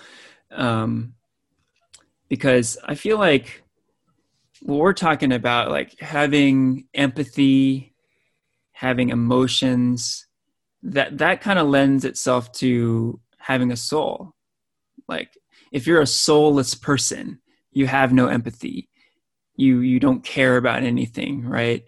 [0.51, 1.15] Um,
[2.29, 3.63] because I feel like
[4.61, 7.95] what we're talking about, like having empathy,
[8.73, 10.27] having emotions,
[10.83, 14.35] that that kind of lends itself to having a soul.
[15.09, 15.37] Like
[15.73, 17.41] if you're a soulless person
[17.73, 18.89] you have no empathy.
[19.57, 21.85] You you don't care about anything right?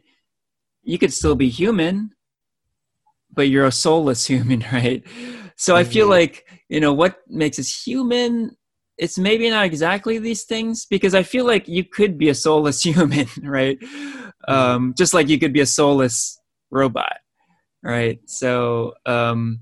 [0.82, 2.10] You could still be human
[3.34, 5.02] but you're a soulless human right?
[5.56, 8.56] So i feel like you know what makes us human
[8.98, 12.82] it's maybe not exactly these things because i feel like you could be a soulless
[12.88, 13.78] human right?
[14.46, 16.38] Um, just like you could be a soulless
[16.70, 17.18] robot
[17.84, 18.18] right?
[18.24, 19.60] So um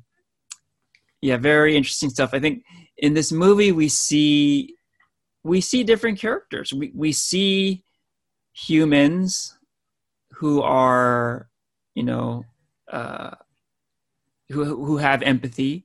[1.21, 2.31] yeah very interesting stuff.
[2.33, 2.65] I think
[2.97, 4.75] in this movie we see
[5.45, 6.73] we see different characters.
[6.73, 7.85] We we see
[8.53, 9.59] humans
[10.33, 11.49] who are
[11.95, 12.45] you know
[12.91, 13.33] uh
[14.53, 15.85] who who have empathy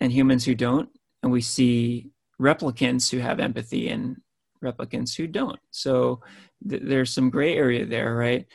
[0.00, 0.88] and humans who don't
[1.22, 4.16] and we see replicants who have empathy and
[4.64, 5.58] replicants who don't.
[5.70, 6.20] So
[6.68, 8.46] th- there's some gray area there right?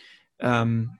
[0.41, 0.91] Um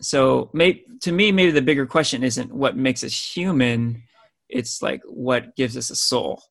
[0.00, 4.02] so may, to me maybe the bigger question isn't what makes us human
[4.48, 6.42] it's like what gives us a soul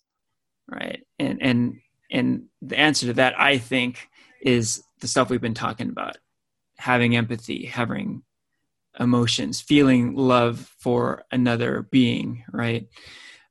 [0.69, 1.03] right?
[1.19, 1.75] And and
[2.11, 4.09] and the answer to that i think
[4.41, 6.17] is the stuff we've been talking about.
[6.77, 8.23] Having empathy having
[8.99, 12.87] emotions feeling love for another being right?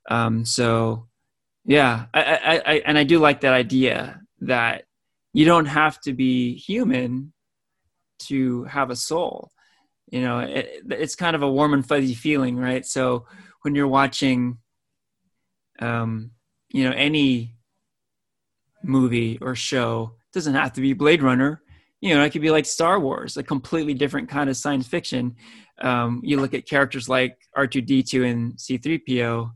[0.08, 1.08] Um so
[1.64, 4.84] yeah I, I i and i do like that idea that
[5.32, 7.32] you don't have to be human
[8.18, 9.50] to have a soul.
[10.10, 12.84] You know it, it's kind of a warm and fuzzy feeling right?
[12.84, 13.26] So
[13.62, 14.58] when you're watching
[15.80, 16.30] um
[16.70, 17.56] you know any
[18.82, 21.62] movie or show doesn't have to be blade runner
[22.04, 25.34] you know it could be like star wars a completely different kind of science fiction
[25.82, 29.50] um, you look at characters like r2d2 and c3po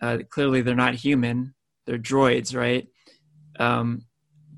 [0.00, 1.54] uh, clearly they're not human
[1.86, 2.86] they're droids right
[3.58, 4.02] um,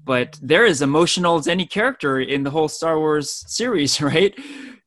[0.04, 4.38] but they're as emotional as any character in the whole star wars series right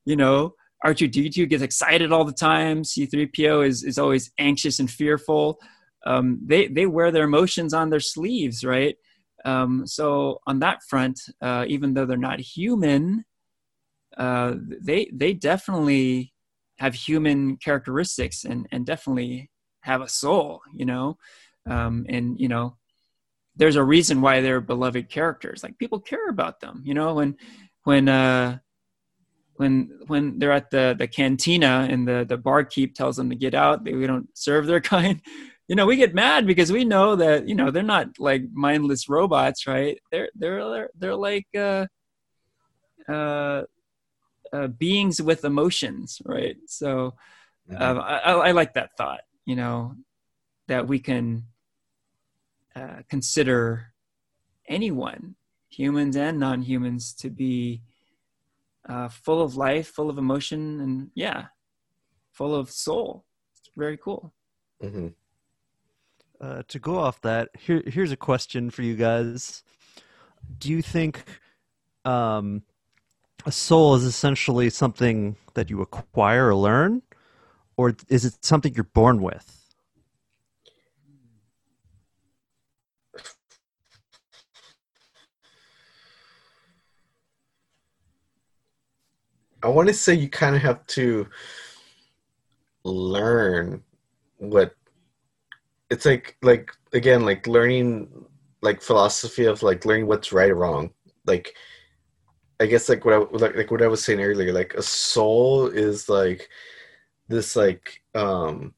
[0.07, 0.53] you know,
[0.85, 2.81] R2D2 gets excited all the time.
[2.81, 5.59] C3PO is, is always anxious and fearful.
[6.05, 8.95] Um, they, they wear their emotions on their sleeves, right?
[9.47, 13.23] Um, so on that front, uh, even though they're not human,
[14.17, 16.33] uh, they, they definitely
[16.79, 19.49] have human characteristics and, and definitely
[19.81, 21.17] have a soul, you know?
[21.65, 22.75] Um, and, you know,
[23.55, 25.63] there's a reason why they're beloved characters.
[25.63, 27.37] Like people care about them, you know, when,
[27.83, 28.59] when, uh,
[29.55, 33.55] when when they're at the the cantina and the the barkeep tells them to get
[33.55, 35.19] out they, we don't serve their kind
[35.67, 39.09] you know we get mad because we know that you know they're not like mindless
[39.09, 41.85] robots right they're they're they're like uh
[43.09, 43.63] uh,
[44.53, 47.13] uh beings with emotions right so
[47.69, 47.81] mm-hmm.
[47.81, 49.95] uh, I, I like that thought you know
[50.67, 51.43] that we can
[52.75, 53.93] uh, consider
[54.67, 55.35] anyone
[55.69, 57.81] humans and non-humans to be
[58.87, 61.47] uh, full of life, full of emotion, and yeah,
[62.31, 63.25] full of soul.
[63.57, 64.33] It's very cool.
[64.81, 65.07] Mm-hmm.
[66.39, 69.63] Uh, to go off that, here, here's a question for you guys.
[70.59, 71.23] Do you think
[72.05, 72.61] um,
[73.45, 77.01] a soul is essentially something that you acquire or learn,
[77.75, 79.53] or is it something you're born with?
[89.63, 91.27] I want to say you kind of have to
[92.83, 93.83] learn
[94.37, 94.75] what
[95.89, 98.09] it's like like again like learning
[98.61, 100.91] like philosophy of like learning what's right or wrong.
[101.25, 101.53] Like
[102.59, 105.67] i guess like what i like, like what i was saying earlier like a soul
[105.67, 106.49] is like
[107.27, 108.73] this like um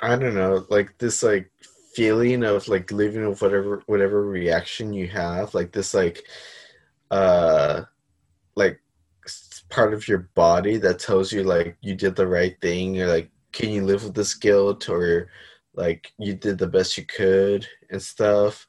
[0.00, 1.50] i don't know like this like
[1.94, 6.24] feeling of like living with whatever whatever reaction you have like this like
[7.10, 7.82] uh
[8.56, 8.80] like
[9.70, 13.30] part of your body that tells you like you did the right thing or like
[13.54, 15.30] can you live with this guilt or
[15.74, 18.66] like you did the best you could and stuff?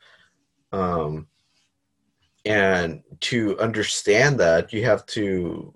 [0.72, 1.28] Um
[2.46, 5.74] and to understand that you have to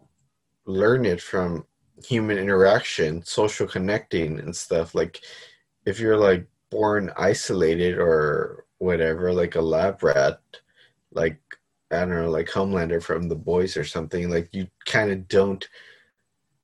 [0.65, 1.65] learn it from
[2.05, 4.95] human interaction social connecting and stuff.
[4.95, 5.19] Like
[5.85, 10.39] if you're like born isolated or whatever like a lab rat
[11.11, 11.39] like
[11.91, 15.67] i don't know like homelander from the boys or something like you kind of don't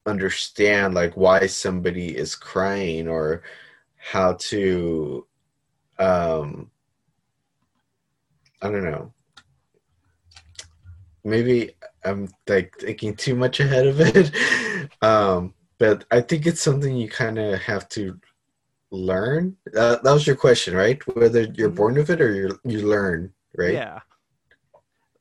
[0.05, 3.41] understand like why somebody is crying or
[3.97, 5.25] how to
[5.99, 6.69] um
[8.61, 9.11] i don't know
[11.23, 11.71] maybe
[12.03, 14.31] i'm like thinking too much ahead of it
[15.01, 18.19] um but i think it's something you kind of have to
[18.91, 21.75] learn uh, that was your question right whether you're Mhm.
[21.75, 23.99] born with it or you you learn right Yeah.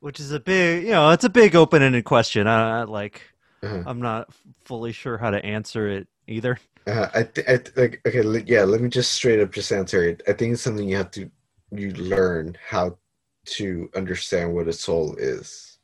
[0.01, 2.47] Which is a big, you know, it's a big open-ended question.
[2.47, 3.23] I, I like,
[3.65, 3.83] Uh-huh.
[3.87, 4.29] I'm not
[4.65, 6.59] fully sure how to answer it either.
[6.87, 8.65] Uh, I, th- I th- like okay, le- yeah.
[8.65, 10.23] Let me just straight up just answer it.
[10.29, 11.31] I think it's something you have to
[11.71, 12.99] you learn how
[13.47, 15.79] to understand what a soul is.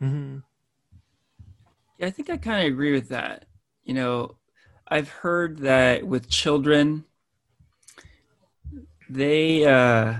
[0.00, 0.38] Mm-hmm.
[1.98, 3.44] Yeah, I think I kind of agree with that.
[3.82, 4.36] You know,
[4.88, 7.04] I've heard that with children,
[9.10, 10.14] they uh,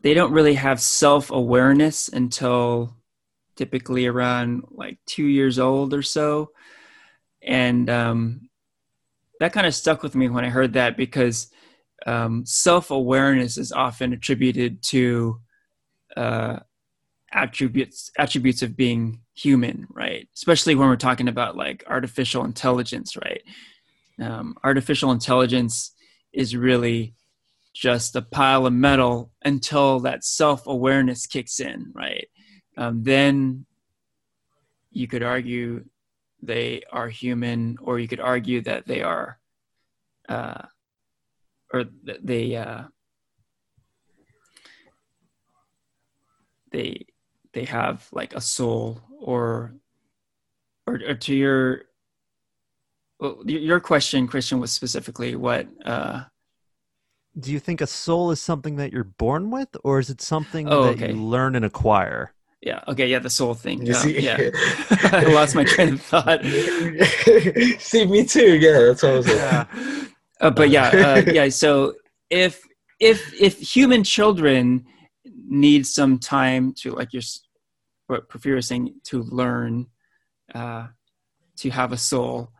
[0.00, 2.94] they don't really have self awareness until
[3.58, 6.52] typically around like two years old or so,
[7.42, 8.48] and um,
[9.40, 11.48] that kind of stuck with me when I heard that because
[12.06, 15.40] um, self awareness is often attributed to
[16.16, 16.60] uh,
[17.32, 20.28] attributes attributes of being human right?
[20.34, 23.42] Especially when we're talking about like artificial intelligence right?
[24.20, 25.92] Um, artificial intelligence
[26.32, 27.14] is really
[27.74, 32.28] just a pile of metal until that self-awareness kicks in right
[32.78, 33.66] um, then
[34.92, 35.84] you could argue
[36.40, 39.38] they are human or you could argue that they are
[40.28, 40.62] uh,
[41.74, 42.84] or th- they uh,
[46.70, 47.06] they
[47.52, 49.74] they have like a soul or
[50.86, 51.82] or, or to your
[53.20, 56.22] well, your question christian was specifically what uh
[57.38, 60.66] Do you think a soul is something that you're born with, or is it something
[60.68, 61.10] Oh, that okay.
[61.12, 62.32] you learn and acquire?
[62.60, 62.82] Yeah.
[62.88, 63.06] Okay.
[63.08, 63.18] Yeah.
[63.20, 63.86] The soul thing.
[63.86, 64.38] You Um, see- yeah.
[65.12, 66.44] I lost my train of thought.
[67.78, 68.56] See, me too.
[68.58, 69.68] Yeah, that's what I was like.
[70.40, 71.94] uh, but yeah uh, yeah so
[72.30, 72.62] if
[73.00, 74.84] if if human children
[75.48, 77.22] need some time to like you're
[78.06, 79.86] what Porfirio was saying to learn
[80.54, 80.86] uh,
[81.56, 82.52] to have a soul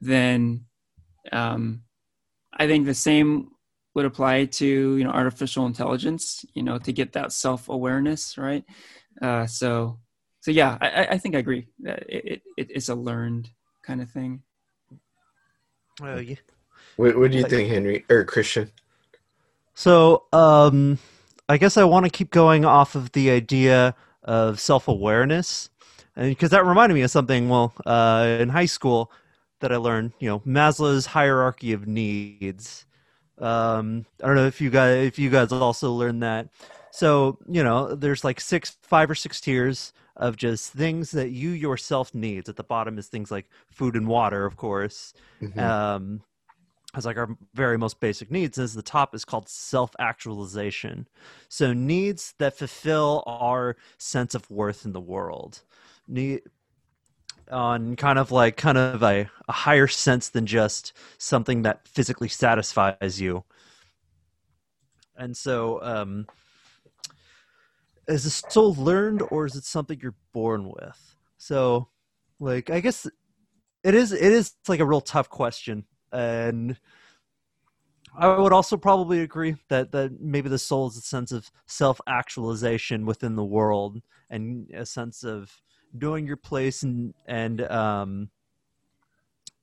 [0.00, 0.64] then
[1.32, 1.82] um,
[2.58, 3.48] i think the same
[3.94, 4.66] would apply to
[4.98, 8.64] you know artificial intelligence you know to get that self-awareness right
[9.22, 9.98] uh, so
[10.40, 13.50] so yeah i, I- I think i agree that it, it, it's a learned
[13.82, 14.42] kind of thing
[16.00, 16.36] Well, yeah.
[16.96, 18.70] What, what do you think, Henry or Christian?
[19.74, 20.98] So, um,
[21.48, 25.70] I guess I want to keep going off of the idea of self-awareness,
[26.16, 27.48] and because that reminded me of something.
[27.48, 29.10] Well, uh, in high school,
[29.60, 32.86] that I learned, you know, Maslow's hierarchy of needs.
[33.38, 36.48] Um, I don't know if you guys, if you guys also learned that.
[36.96, 41.50] So, you know, there's like six, five or six tiers of just things that you
[41.50, 42.48] yourself needs.
[42.48, 45.74] At the bottom is things like food and water, of course Mhm.
[45.94, 46.22] um,
[46.94, 51.06] as like our very most basic needs as the top is called self-actualization
[51.48, 55.62] so needs that fulfill our sense of worth in the world
[56.08, 56.42] need
[57.50, 62.28] on kind of like kind of a, a higher sense than just something that physically
[62.28, 63.44] satisfies you
[65.16, 66.26] and so um
[68.08, 71.16] is this soul learned or is it something you're born with?
[71.38, 71.88] So
[72.38, 73.06] like i guess
[73.82, 75.84] it is it is like a real tough question.
[76.12, 76.78] And
[78.18, 83.04] i would also probably agree that that maybe the soul is a sense of self-actualization
[83.04, 84.00] within the world
[84.30, 85.60] and a sense of
[85.92, 88.30] knowing your place and and um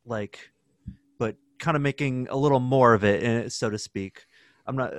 [0.06, 0.52] like
[1.18, 4.26] but kind of making a little more of it eh, so to speak
[4.66, 4.94] i'm not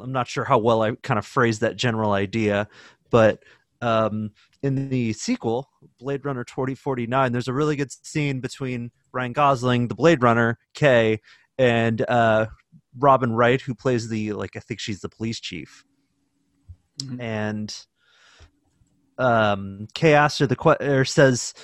[0.00, 2.68] i'm not sure how well i kind of phrased that general idea
[3.10, 3.42] but
[3.80, 9.86] um in the sequel, Blade Runner 2049, there's a really good scene between Ryan Gosling,
[9.86, 11.20] the Blade Runner, K,
[11.56, 12.46] and uh,
[12.98, 15.84] Robin Wright, who plays the like I think she's the police chief,
[17.04, 17.20] Mhm.
[17.20, 17.86] and
[19.16, 21.54] um, K asks her the que- or says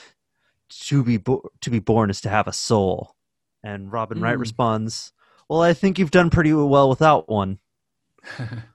[0.68, 3.16] to be bo- to be born is to have a soul,
[3.64, 4.40] and Robin Wright Mm.
[4.40, 5.12] responds,
[5.48, 7.58] "Well, I think you've done pretty well without one."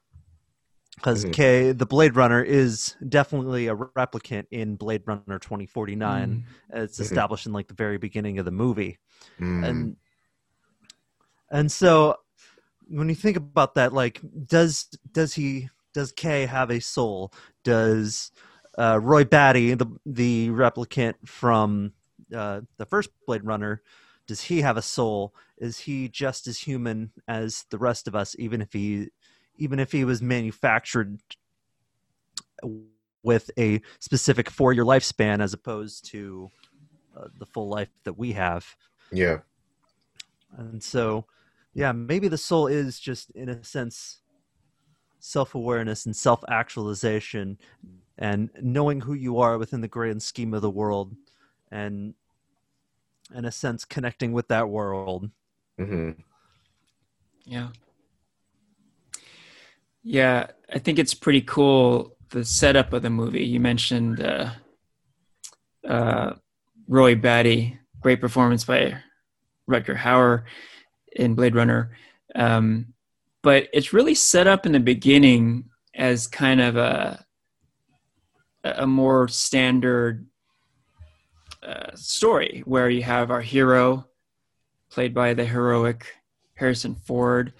[0.95, 1.33] because Mhm.
[1.33, 6.43] K, the Blade Runner, is definitely a replicant in Blade Runner 2049.
[6.71, 6.83] Mm.
[6.83, 7.01] It's Mhm.
[7.05, 8.99] established in like the very beginning of the movie,
[9.39, 9.65] Mm.
[9.67, 9.97] and
[11.51, 12.15] and so
[12.87, 17.33] when you think about that, like, does does he does K have a soul?
[17.63, 18.31] Does
[18.77, 21.93] uh, Roy Batty, the the replicant from
[22.35, 23.81] uh, the first Blade Runner,
[24.27, 25.33] does he have a soul?
[25.59, 29.09] Is he just as human as the rest of us, even if he
[29.57, 31.19] even if he was manufactured
[33.23, 36.49] with a specific four year lifespan as opposed to
[37.17, 38.65] uh, the full life that we have?
[39.11, 39.39] yeah.
[40.57, 41.25] And so,
[41.73, 44.21] yeah, maybe the soul is just, in a sense,
[45.19, 47.57] self awareness and self actualization
[48.17, 51.15] and knowing who you are within the grand scheme of the world
[51.71, 52.15] and,
[53.33, 55.29] in a sense, connecting with that world.
[55.79, 56.11] Hmm
[57.45, 57.69] Yeah.
[60.03, 63.45] Yeah, I think it's pretty cool the setup of the movie.
[63.45, 64.51] You mentioned uh,
[65.87, 66.33] uh,
[66.87, 68.97] Roy Batty, great performance by
[69.69, 70.43] Rutger Hauer
[71.15, 71.95] in Blade Runner.
[72.35, 72.93] Um,
[73.41, 77.25] but it's really set up in the beginning as kind of a
[78.63, 80.27] a more standard
[81.63, 84.08] uh, story where you have our hero
[84.89, 86.15] played by the heroic
[86.55, 87.53] Harrison Ford,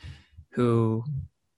[0.52, 1.04] who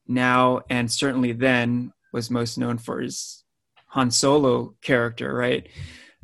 [0.07, 3.43] now and certainly then was most known for his
[3.87, 5.67] Han Solo character, right?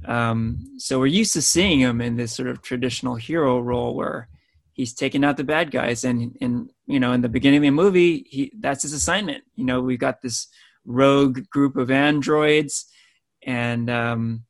[0.06, 4.30] Um, so we're used to seeing him in this sort of traditional hero role where
[4.74, 7.72] he's taking out the bad guys, and and you know in the beginning of the
[7.72, 9.44] movie, he that's his assignment.
[9.56, 10.48] You know, we've got this
[10.86, 12.86] rogue group of androids,
[13.44, 14.46] and um,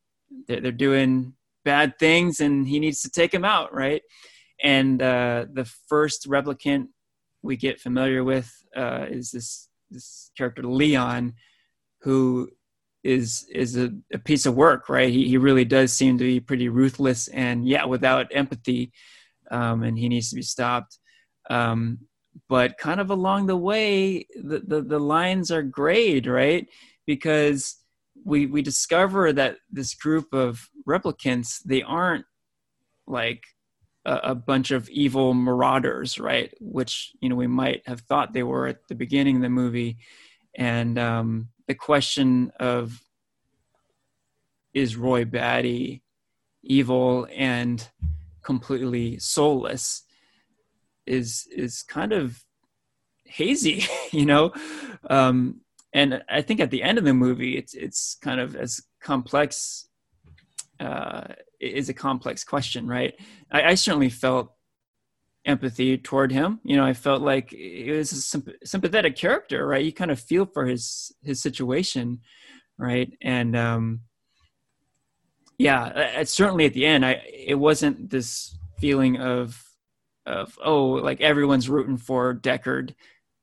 [0.47, 1.33] they're, they're doing
[1.63, 4.01] bad things, and he needs to take them out, right?
[4.63, 6.87] And uh, the first replicant
[7.41, 11.33] we get familiar with uh, is this this character Leon,
[12.01, 12.49] who
[13.03, 15.09] is is a, a piece of work, right?
[15.09, 18.91] He he really does seem to be pretty ruthless and yeah, without empathy,
[19.51, 20.99] um, and he needs to be stopped.
[21.49, 21.99] Um,
[22.49, 26.67] but kind of along the way, the, the the lines are grayed, right?
[27.05, 27.77] Because
[28.25, 32.25] we we discover that this group of replicants they aren't
[33.05, 33.43] like
[34.07, 36.51] a, a bunch of evil marauders, right?
[36.59, 39.97] Which you know we might have thought they were at the beginning of the movie,
[40.55, 43.01] and um, the question of
[44.73, 46.03] is Roy Batty
[46.63, 47.87] evil and
[48.41, 50.03] completely soulless
[51.05, 52.43] is is kind of
[53.25, 54.53] hazy, you know.
[55.09, 55.61] Um,
[55.93, 59.87] and I think at the end of the movie, it's it's kind of as complex.
[60.79, 61.23] Uh,
[61.59, 63.13] is a complex question, right?
[63.51, 64.53] I, I certainly felt
[65.45, 66.59] empathy toward him.
[66.63, 69.83] You know, I felt like it was a symp- sympathetic character, right?
[69.83, 72.19] You kind of feel for his his situation,
[72.77, 73.11] right?
[73.21, 74.01] And um,
[75.57, 79.63] yeah, certainly at the end, I it wasn't this feeling of
[80.25, 82.93] of oh, like everyone's rooting for Deckard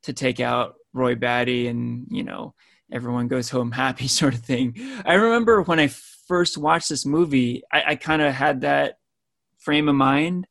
[0.03, 2.55] to take out Roy Batty, and you know
[2.93, 4.77] everyone goes home happy, sort of thing.
[5.05, 5.89] I remember when I
[6.27, 8.97] first watched this movie, I, I kind of had that
[9.59, 10.47] frame of mind,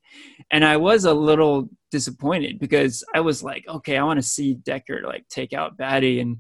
[0.52, 4.56] and I was a little disappointed because I was like, okay, I want to see
[4.56, 6.38] Deckard like take out Batty and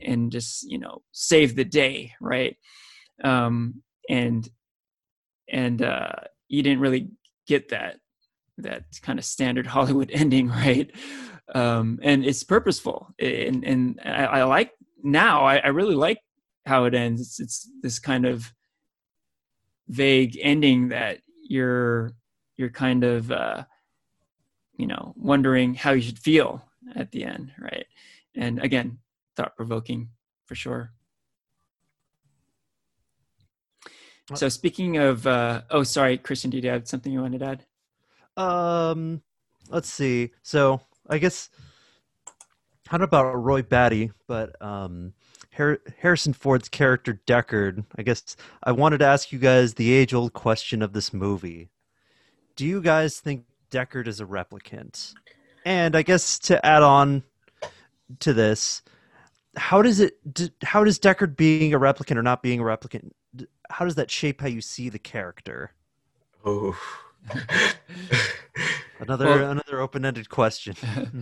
[0.00, 2.56] and just you know save the day, right?
[3.22, 4.48] Um, and
[5.50, 6.12] and uh,
[6.48, 7.08] you didn't really
[7.46, 7.98] get that
[8.58, 10.90] that kind of standard Hollywood ending, right?
[11.54, 14.72] Um, and it's purposeful, and and I, I like
[15.02, 15.44] now.
[15.44, 16.18] I, I really like
[16.66, 17.20] how it ends.
[17.20, 18.52] It's, it's this kind of
[19.88, 22.12] vague ending that you're
[22.56, 23.64] you're kind of uh,
[24.76, 26.62] you know wondering how you should feel
[26.94, 27.86] at the end, right?
[28.34, 28.98] And again,
[29.36, 30.10] thought provoking
[30.46, 30.92] for sure.
[34.34, 37.64] So speaking of, uh, oh, sorry, Christian, did you have something you wanted to add?
[38.36, 39.22] Um,
[39.70, 40.32] let's see.
[40.42, 41.48] So I guess
[42.92, 45.14] not about Roy Batty, but um,
[45.58, 47.84] Har- Harrison Ford's character Deckard.
[47.96, 51.68] I guess I wanted to ask you guys the age-old question of this movie:
[52.56, 55.12] Do you guys think Deckard is a replicant?
[55.66, 57.24] And I guess to add on
[58.20, 58.82] to this,
[59.56, 60.18] how does it?
[60.62, 63.10] How does Deckard being a replicant or not being a replicant?
[63.70, 65.72] how does that shape how you see the character?
[66.44, 66.76] Oh.
[69.00, 70.74] Another Well- another open-ended question.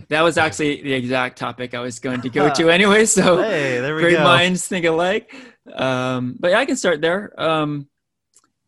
[0.09, 3.05] that was actually the exact topic I was going to go to anyway.
[3.05, 4.23] So hey, great go.
[4.23, 5.33] minds think alike.
[5.73, 7.39] Um, but yeah, I can start there.
[7.39, 7.87] Um,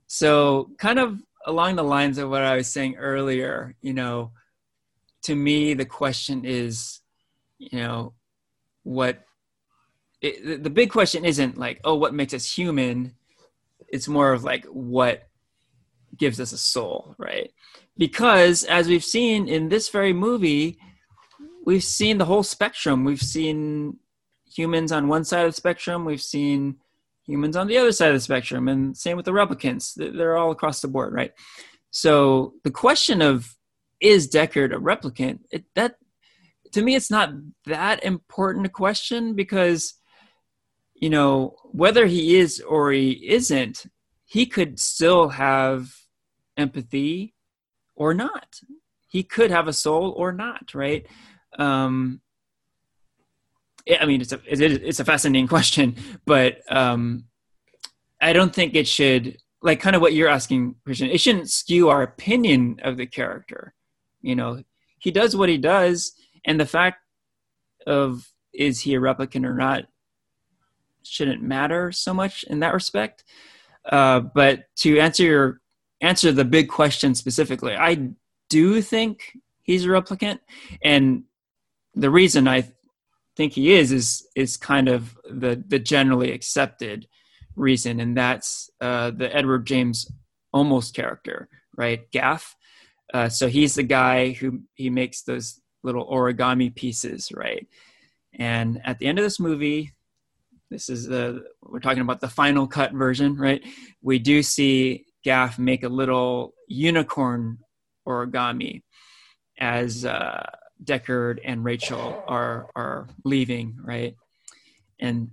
[0.08, 4.32] so kind of along the lines of what I was saying earlier, you know,
[5.24, 7.00] to me the question is,
[7.58, 8.14] you know,
[8.84, 9.24] what
[10.22, 13.16] it, the- the big question isn't like, oh, what makes us human?
[13.88, 15.28] It's more of like what
[16.16, 17.52] gives us a soul, right?
[18.00, 20.80] Because as we've seen in this very movie,
[21.66, 23.04] we've seen the whole spectrum.
[23.04, 24.00] We've seen
[24.50, 26.06] humans on one side of the spectrum.
[26.06, 26.78] We've seen
[27.26, 29.94] humans on the other side of the spectrum, and same with the replicants.
[29.96, 31.34] They're all across the board, right?
[31.92, 33.54] So the question of
[34.00, 35.40] is Deckard a replicant?
[35.52, 35.96] It, that
[36.72, 37.34] to me, it's not
[37.66, 39.96] that important a question because
[40.96, 43.88] you know whether he is or he isn't,
[44.26, 45.92] he could still have
[46.56, 47.36] empathy
[48.00, 48.62] or not.
[49.08, 51.06] He could have a soul or not, right?
[51.60, 52.22] Um,
[54.00, 55.96] I mean, it's a it is- a fascinating question,
[56.26, 57.26] but um,
[58.22, 61.10] I don't think it should like kind of what you're asking, Christian.
[61.10, 63.74] It shouldn't skew our opinion of the character.
[64.22, 64.64] You know,
[65.00, 66.14] he does what he does,
[66.46, 67.02] and the fact
[67.86, 69.86] of is he a replicant or not
[71.04, 73.24] shouldn't matter so much in that respect.
[73.90, 75.62] Uh, but to answer your
[76.02, 78.10] answer the big question specifically, I
[78.50, 80.40] do think he's a replicant,
[80.84, 81.24] and
[81.96, 82.66] the reason I
[83.36, 87.08] think he is is is kind of the the generally accepted
[87.56, 90.12] reason, and that's uh, the Edward James
[90.54, 92.10] Olmos character, right?
[92.12, 92.56] Gaff.
[93.14, 97.68] Uh, so he's the guy who he makes those little origami pieces, right?
[98.34, 99.94] And at the end of this movie,
[100.70, 103.64] this is the we're talking about the final cut version, right?
[104.02, 107.60] We do see Gaff make a little unicorn
[108.08, 108.84] origami
[109.60, 110.50] as uh,
[110.84, 114.16] Deckard and Rachel are are leaving, right?
[115.00, 115.32] And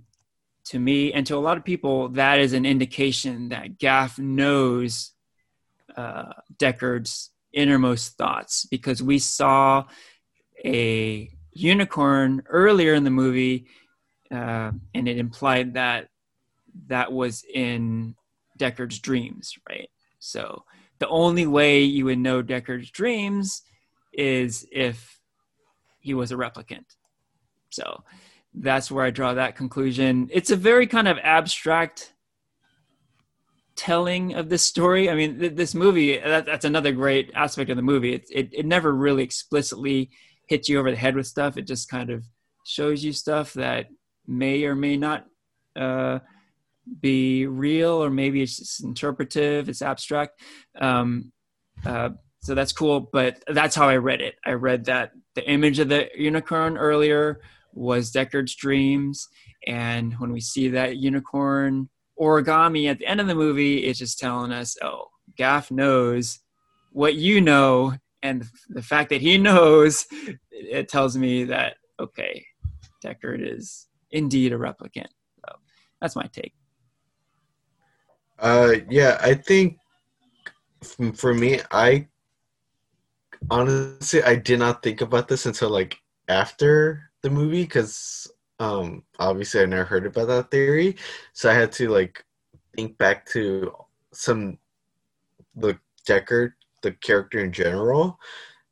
[0.65, 5.13] to me, and to a lot of people, that is an indication that Gaff knows
[5.95, 9.85] uh, Deckard's innermost thoughts because we saw
[10.65, 13.67] a unicorn earlier in the movie,
[14.29, 16.09] uh, and it implied that
[16.87, 18.15] that was in
[18.57, 19.89] Deckard's dreams, right?
[20.19, 20.63] So
[20.99, 23.61] the only way you would know Deckard's dreams
[24.13, 25.19] is if
[25.99, 26.85] he was a replicant.
[27.69, 28.03] So
[28.53, 30.29] that's where I draw that conclusion.
[30.31, 32.13] It's a very kind of abstract
[33.75, 35.09] telling of this story.
[35.09, 38.13] I mean, th- this movie, that, that's another great aspect of the movie.
[38.13, 40.09] It, it, it never really explicitly
[40.47, 41.57] hits you over the head with stuff.
[41.57, 42.25] It just kind of
[42.65, 43.87] shows you stuff that
[44.25, 45.25] may or may not
[45.75, 46.19] uh,
[46.99, 50.41] be real, or maybe it's just interpretive, it's abstract.
[50.79, 51.31] Um,
[51.85, 52.09] uh,
[52.41, 54.35] so that's cool, but that's how I read it.
[54.45, 57.41] I read that the image of the unicorn earlier
[57.73, 59.27] was Deckard's dreams,
[59.65, 64.19] and when we see that unicorn origami at the end of the movie, it's just
[64.19, 66.39] telling us, oh, Gaff knows
[66.91, 70.05] what you know, and the fact that he knows,
[70.51, 72.45] it tells me that okay,
[73.03, 75.07] Deckard is indeed a replicant.
[75.45, 75.55] So
[76.01, 76.53] that's my take.
[78.39, 79.77] Uh, yeah, I think
[81.15, 82.07] for me, I
[83.49, 88.27] honestly I did not think about this until like after the movie because
[88.59, 90.95] um obviously I never heard about that theory,
[91.33, 92.23] so I had to like
[92.75, 93.73] think back to
[94.13, 94.57] some
[95.55, 98.19] the Deckard, the character in general.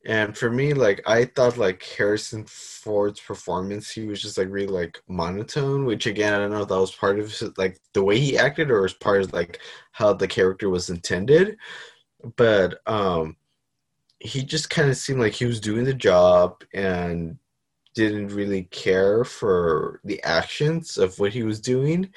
[0.06, 4.68] And for me, like I thought like Harrison Ford's performance, he was just like really
[4.68, 8.20] like monotone, which again, I don't know if that was part of like the way
[8.20, 9.60] he acted or was part of like
[9.92, 11.58] how the character was intended.
[12.38, 13.38] But um
[14.20, 17.38] he just kind of seemed like he was doing the job and
[17.96, 22.12] didn't really care for the actions of what he was doing.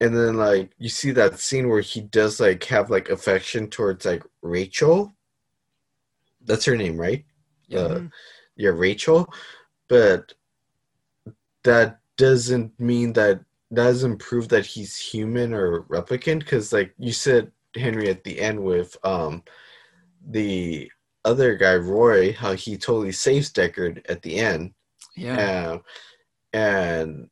[0.00, 4.04] And then like you see that scene where he does like have like affection towards
[4.04, 5.14] like Rachel.
[6.44, 7.24] That's her name, right?
[7.68, 7.78] Yeah.
[7.80, 8.02] Uh,
[8.56, 9.32] yeah, Rachel.
[9.88, 10.32] But
[11.64, 13.40] that doesn't mean that
[13.70, 18.38] that doesn't prove that he's human or replicant because like you said henry at the
[18.40, 19.42] end with um
[20.30, 20.88] the
[21.24, 24.72] other guy roy how he totally saves deckard at the end
[25.16, 25.70] Yeah.
[25.72, 25.82] um,
[26.52, 27.28] and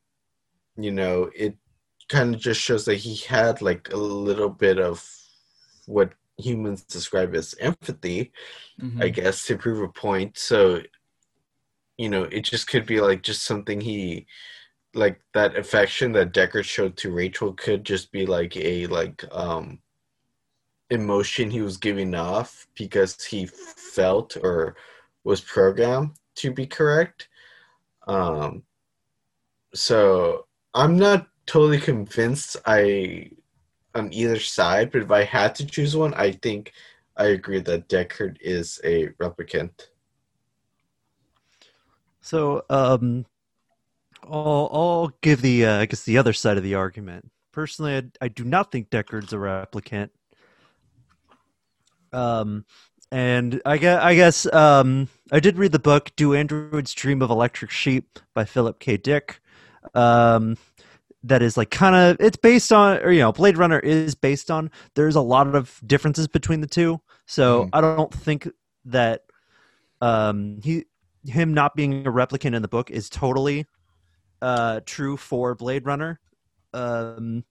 [0.75, 1.55] you know it
[2.09, 5.07] kind of just shows that he had like a little bit of
[5.85, 8.31] what humans describe as empathy
[8.81, 9.03] Mhm.
[9.03, 10.37] I guess, to prove a point.
[10.37, 10.81] So,
[11.97, 14.25] you know, it just could be like just something he
[14.95, 19.79] like that affection that Deckard showed to Rachel could just be like a like um
[20.89, 24.75] emotion he was giving off because he felt or
[25.23, 27.29] was programmed to be correct.
[28.07, 28.63] Um
[29.73, 33.31] so I'm not totally convinced I
[33.95, 36.73] on either side, but if I had to choose one, I think
[37.15, 39.87] I agree that Deckard is a replicant.
[42.21, 43.25] So, um,
[44.23, 47.29] I'll, I'll give the, uh, I guess, the other side of the argument.
[47.51, 50.09] Personally, I, I do not think Deckard's a replicant.
[52.11, 52.65] Um,
[53.11, 57.29] and I guess, I guess um, I did read the book "Do Androids Dream of
[57.29, 58.97] Electric Sheep" by Philip K.
[58.97, 59.39] Dick.
[59.93, 60.57] Um,
[61.23, 64.51] that is like kind of it's based on or you know blade runner is based
[64.51, 66.99] on there's a lot of differences between the two.
[67.25, 67.69] So mm.
[67.73, 68.49] i don't think
[68.85, 69.21] that
[70.01, 70.85] um he
[71.25, 73.65] him not being a replicant in the book is totally
[74.41, 76.19] uh true for blade runner.
[76.73, 77.45] Um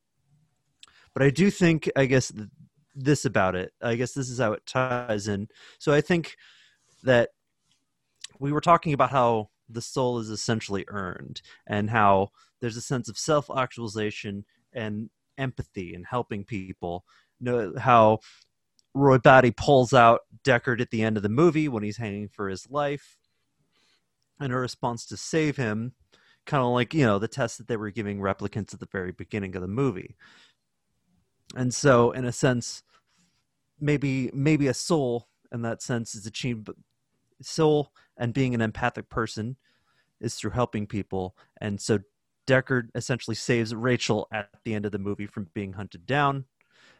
[1.14, 2.30] but i do think i guess
[2.94, 3.72] this about it.
[3.80, 5.48] I guess this is how it ties in.
[5.78, 6.36] So i think
[7.04, 7.30] that
[8.38, 12.30] we were talking about how the soul is essentially earned and how
[12.62, 17.04] there's a sense of self actualization and empathy and helping people.
[17.40, 18.20] You know how
[18.94, 22.48] Roy Batty pulls out Deckard at the end of the movie when he's hanging for
[22.48, 23.18] his life,
[24.40, 25.92] and her response to save him,
[26.46, 29.12] kind of like you know the test that they were giving replicants at the very
[29.12, 30.16] beginning of the movie.
[31.56, 32.84] And so, in a sense,
[33.80, 36.70] maybe maybe a soul in that sense is achieved.
[37.40, 39.56] Soul and being an empathic person
[40.20, 41.98] is through helping people, and so
[42.47, 46.45] Deckard essentially saves Rachel at the end of the movie from being hunted down,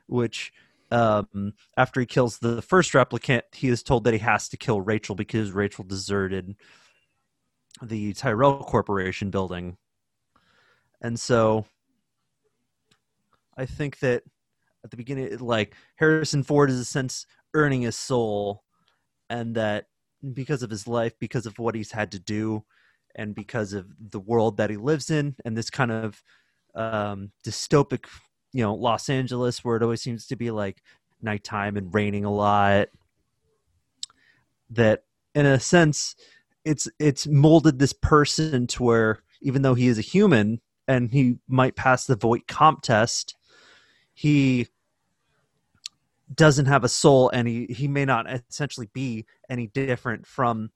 [0.07, 0.53] which
[0.91, 4.81] um, after he kills the first replicant, he is told that he has to kill
[4.81, 6.55] Rachel because Rachel deserted
[7.81, 9.79] the Tyrell Corporation building.
[11.01, 11.65] And so
[13.57, 14.23] I think that
[14.85, 18.63] at the beginning, like Harrison Ford is a sense earning his soul,
[19.31, 19.87] and that
[20.35, 22.65] because of his life, because of what he's had to do,
[23.15, 26.23] and because of the world that he lives in and this kind of
[26.75, 28.07] um, dystopic
[28.53, 30.83] you know los angeles where it always seems to be like
[31.21, 32.89] nighttime and raining a lot
[34.71, 35.05] that
[35.35, 36.17] in a sense
[36.65, 41.39] it's it's molded this person to where even though he is a human and he
[41.49, 43.37] might pass the Voight-Kampff test
[44.15, 44.69] he
[46.35, 50.71] doesn't have a soul and he, he may not essentially be any different from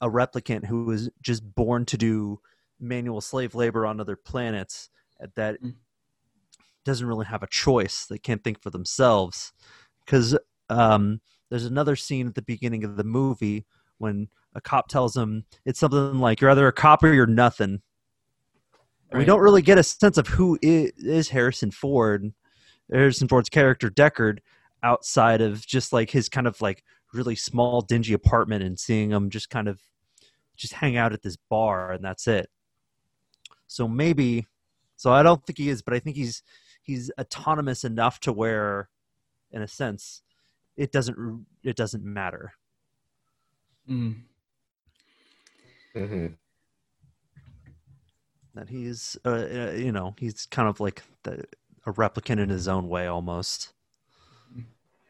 [0.00, 2.40] a replicant who was just born to do
[2.78, 4.90] manual slave labor on other planets
[5.34, 5.74] that mm.
[6.84, 8.06] doesn't really have a choice.
[8.06, 9.52] They can't think for themselves.
[10.04, 10.36] Because
[10.68, 11.20] um,
[11.50, 13.66] there's another scene at the beginning of the movie
[13.98, 17.82] when a cop tells him it's something like you're either a cop or you're nothing.
[19.12, 19.20] Right.
[19.20, 22.32] We don't really get a sense of who is Harrison Ford,
[22.92, 24.38] Harrison Ford's character Deckard,
[24.82, 26.82] outside of just like his kind of like
[27.12, 29.80] really small dingy apartment and seeing him just kind of
[30.56, 32.48] just hang out at this bar and that's it
[33.66, 34.46] so maybe
[34.96, 36.42] so i don't think he is but i think he's
[36.82, 38.88] he's autonomous enough to where
[39.50, 40.22] in a sense
[40.76, 42.52] it doesn't it doesn't matter
[43.88, 44.14] mm.
[45.94, 46.26] mm-hmm.
[48.54, 51.44] that he's uh, uh, you know he's kind of like the,
[51.86, 53.72] a replicant in his own way almost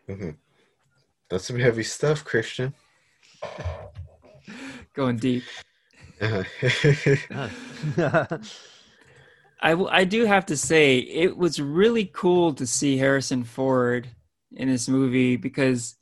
[0.09, 0.31] mm-hmm.
[1.29, 2.73] That's some heavy stuff, Christian.
[4.95, 5.43] Going deep.
[6.21, 8.27] Uh-huh.
[9.61, 14.09] I, I do have to say, it was really cool to see Harrison Ford
[14.53, 15.97] in this movie because,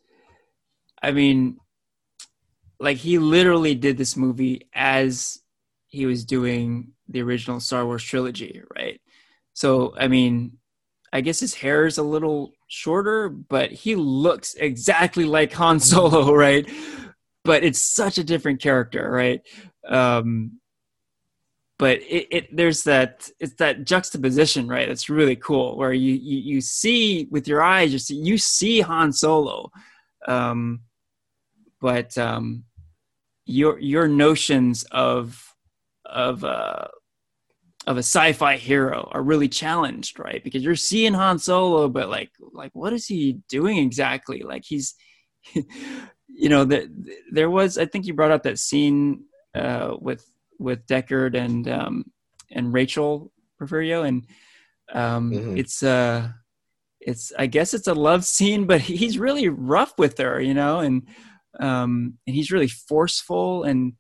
[1.03, 1.59] I mean,
[2.79, 5.41] like he literally did this movie as
[5.87, 9.01] he was doing the original Star Wars trilogy, right?
[9.53, 10.59] So, I mean,
[11.13, 16.35] I guess his hair is a little shorter, but he looks exactly like Han Solo,
[16.35, 16.69] right?
[17.45, 19.41] But it's such a different character, right?
[19.87, 20.61] Um,
[21.79, 24.89] but it, it there's that it's that juxtaposition, right?
[24.89, 28.81] That's really cool, where you you, you see with your eyes, you see you see
[28.81, 29.71] Han Solo,
[30.27, 30.81] um,
[31.81, 32.65] but um,
[33.45, 35.55] your your notions of
[36.07, 36.87] of uh,
[37.87, 40.43] of a sci-fi hero are really challenged, right?
[40.43, 44.43] Because you're seeing Han Solo, but like, like what is he doing exactly?
[44.43, 44.95] Like he's,
[45.55, 46.85] you know, that
[47.31, 47.79] there was.
[47.79, 49.25] I think you brought up that scene
[49.55, 50.27] uh, with
[50.59, 52.05] with Deckard and um,
[52.51, 53.31] and Rachel
[53.61, 54.27] Porfirio, and
[54.93, 55.57] um, mm-hmm.
[55.59, 56.31] it's uh,
[57.01, 60.81] it's I guess it's a love scene, but he's really rough with her, you know,
[60.81, 61.07] and
[61.61, 63.93] um, and he's really forceful and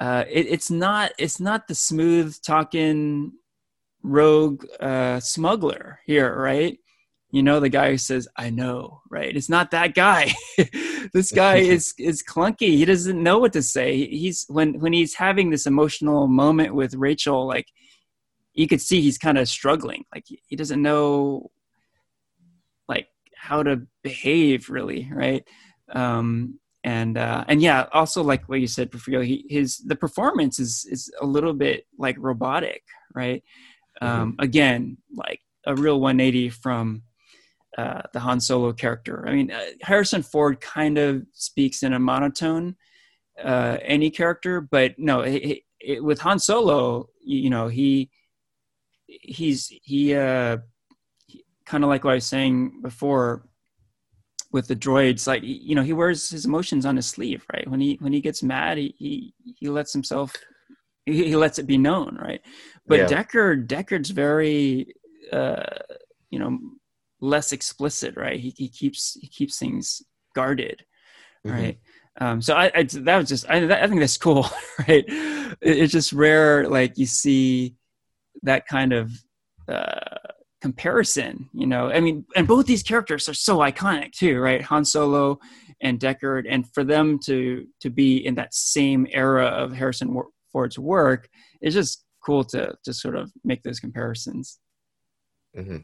[0.00, 3.32] uh, it, it's not it's not the smooth talking
[4.02, 6.78] rogue uh, smuggler here, right?
[7.30, 9.34] You know, the guy who says, "I know," right?
[9.34, 10.34] It's not that guy.
[11.12, 12.76] this guy is is clunky.
[12.76, 14.06] He doesn't know what to say.
[14.06, 17.66] He's when when he's having this emotional moment with Rachel, like
[18.54, 20.04] you could see he's kind of struggling.
[20.14, 21.50] Like he doesn't know
[22.88, 25.44] like how to behave really, right?
[25.94, 30.58] Um, and uh, and yeah, also like what you said, Porfirio, he, his the performance
[30.58, 32.82] is is a little bit like robotic,
[33.14, 33.42] right?
[34.00, 34.42] Um, mm-hmm.
[34.42, 37.02] Again, like a real 180 from
[37.78, 39.24] uh, the Han Solo character.
[39.26, 42.76] I mean, uh, Harrison Ford kind of speaks in a monotone,
[43.42, 48.10] uh, any character, but no, it, it, with Han Solo, you, you, know, he
[49.06, 50.58] he's he, uh,
[51.26, 53.46] he kind of like what I was saying before
[54.52, 57.68] with the droids like you know he wears his emotions on his sleeve right?
[57.68, 60.34] When he when he gets mad he he, he lets himself
[61.06, 62.42] he, he lets it be known right?
[62.86, 63.06] But yeah.
[63.06, 64.94] deckard deckard's very
[65.32, 65.78] uh
[66.30, 66.58] you know
[67.20, 68.38] less explicit right?
[68.38, 70.02] He, he keeps he keeps things
[70.34, 70.84] guarded
[71.46, 71.56] mm-hmm.
[71.56, 71.78] right?
[72.20, 74.46] Um so I, I, that was just i i think that's cool
[74.80, 75.04] right?
[75.08, 77.74] It, it's just rare like you see
[78.42, 79.10] that kind of
[79.66, 80.18] uh
[80.62, 81.90] comparison you know?
[81.90, 84.62] I mean and both these characters are so iconic too right?
[84.62, 85.38] Han solo
[85.82, 90.16] and deckard and for them to to be in that same era of harrison
[90.52, 91.28] ford's work
[91.60, 94.60] is just cool to to sort of make those comparisons.
[95.56, 95.78] Mm-hmm.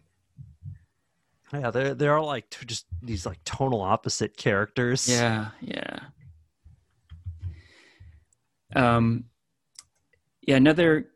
[1.59, 5.09] yeah they're they're all like just these like tonal opposite characters.
[5.09, 5.99] Yeah yeah.
[8.77, 9.25] Um
[10.43, 11.09] yeah another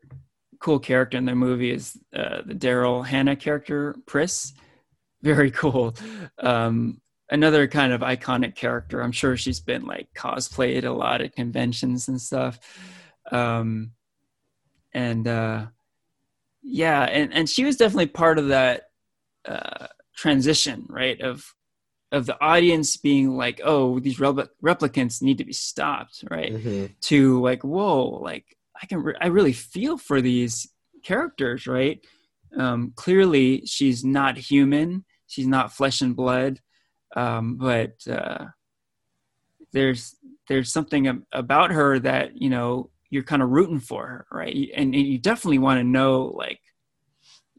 [0.63, 4.53] cool character in the movie is uh, the Daryl Hannah character, Pris.
[5.21, 5.93] Very cool.
[6.39, 9.01] Um, another kind of iconic character.
[9.01, 12.59] I'm sure she's been like cosplayed a lot at conventions and stuff.
[13.29, 13.91] Um,
[14.93, 15.65] and uh,
[16.61, 18.83] yeah, and, and she was definitely part of that
[19.45, 21.19] uh, transition, right?
[21.19, 21.53] Of
[22.13, 26.53] of the audience being like, "Oh, these replicants need to be stopped," right?
[26.53, 26.85] Mm-hmm.
[27.01, 30.67] To like, "Whoa, like I can re- I really feel for these
[31.03, 31.99] characters, right?
[32.57, 35.05] Um, clearly, she's not human.
[35.27, 36.59] She's not flesh and blood,
[37.15, 38.45] um, but uh,
[39.71, 40.15] there's
[40.47, 44.69] there's something about her that you know you're kind of rooting for her, right?
[44.75, 46.61] And, and you definitely want to know like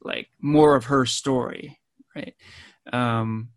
[0.03, 1.79] like more of her story,
[2.15, 2.35] right?
[2.93, 3.51] Um,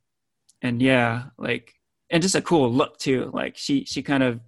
[0.62, 1.74] and yeah, like
[2.10, 3.30] and just a cool look too.
[3.34, 4.39] Like she she kind of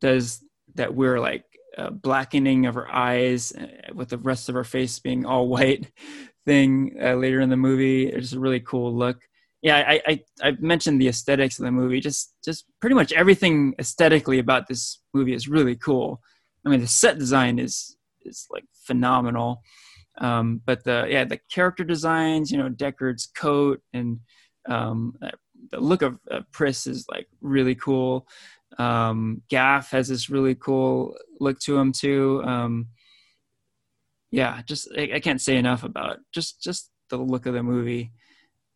[0.00, 0.42] does
[0.74, 1.44] that we're like
[1.76, 5.90] uh, blackening of her eyes uh, with the rest of her face being all white
[6.46, 8.06] thing uh, later in the movie.
[8.06, 9.20] It's a really cool look.
[9.62, 12.00] Yeah, I, I I mentioned the aesthetics of the movie.
[12.00, 16.22] Just just pretty much everything aesthetically about this movie is really cool.
[16.64, 19.62] I mean, the set design is is like phenomenal.
[20.18, 24.20] Um, but the yeah the character designs, you know, Deckard's coat and
[24.66, 25.14] um,
[25.70, 28.26] the look of uh, Pris is like really cool.
[28.78, 32.42] Um, Gaff has this really cool look to him too.
[32.44, 32.88] Um,
[34.30, 38.12] yeah, just I, I, can't say enough about just just the look of the movie.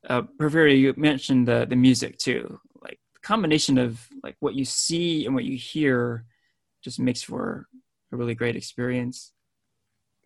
[0.09, 2.59] Uh, Porfirio, you mentioned the the music too.
[2.83, 6.25] Like the combination of like what you see and what you hear
[6.83, 7.69] just makes for
[8.13, 9.33] a really great experience.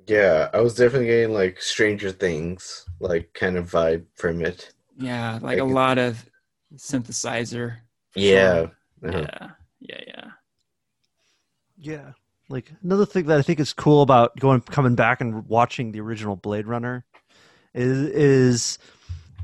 [0.06, 4.72] Yeah, I was definitely getting like Stranger Things like kind of vibe from it.
[4.96, 6.24] Yeah, like, like a lot of
[6.74, 7.76] synthesizer.
[8.14, 8.54] Yeah.
[8.54, 8.72] Sure.
[9.04, 9.26] Uh-huh.
[9.30, 9.48] Yeah
[9.80, 10.30] yeah, yeah,
[11.78, 12.12] yeah.
[12.48, 16.00] Like another thing that I think is cool about going coming back and watching the
[16.00, 17.04] original Blade Runner
[17.74, 18.78] is is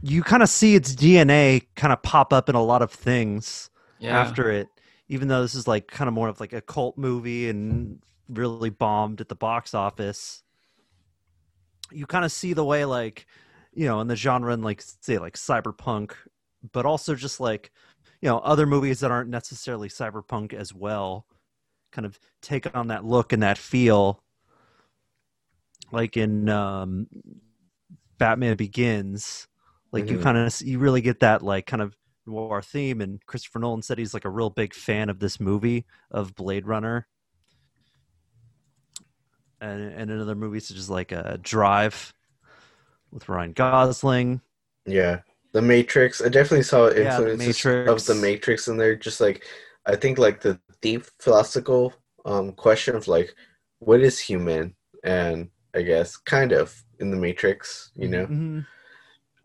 [0.02, 3.70] you kind of see its DNA kind of pop up in a lot of things
[3.98, 4.18] yeah.
[4.18, 4.68] after it.
[5.08, 8.70] Even though this is like kind of more of like a cult movie and really
[8.70, 10.42] bombed at the box office,
[11.90, 13.26] you kind of see the way like
[13.74, 16.12] you know in the genre and like say like cyberpunk,
[16.72, 17.70] but also just like
[18.24, 21.26] you know other movies that aren't necessarily cyberpunk as well
[21.92, 24.22] kind of take on that look and that feel.
[25.92, 27.06] Like in um,
[28.18, 29.46] batman begins
[29.92, 30.14] like mm-hmm.
[30.14, 31.94] you kind of you really get that like kind of
[32.26, 35.84] noir theme and christopher nolan said he's like a real big fan of this movie
[36.10, 37.06] of blade runner.
[39.60, 42.14] And, and in other movies such as like a uh, drive
[43.12, 44.40] with ryan gosling.
[44.86, 45.20] Yeah
[45.54, 46.20] the Matrix.
[46.20, 48.96] I definitely saw influences yeah, of the Matrix in there.
[48.96, 49.44] Just like
[49.86, 51.94] I think like the deep philosophical
[52.26, 53.34] um, question of like
[53.78, 54.74] what is human,
[55.04, 58.26] and I guess kind of in the Matrix, you know.
[58.26, 58.60] Mm-hmm.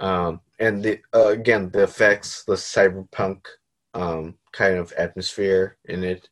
[0.06, 3.46] Um, and the uh, again the effects, the cyberpunk
[3.94, 6.28] um, kind of atmosphere in it.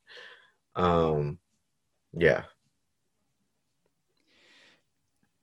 [0.76, 1.40] Um,
[2.14, 2.44] Yeah.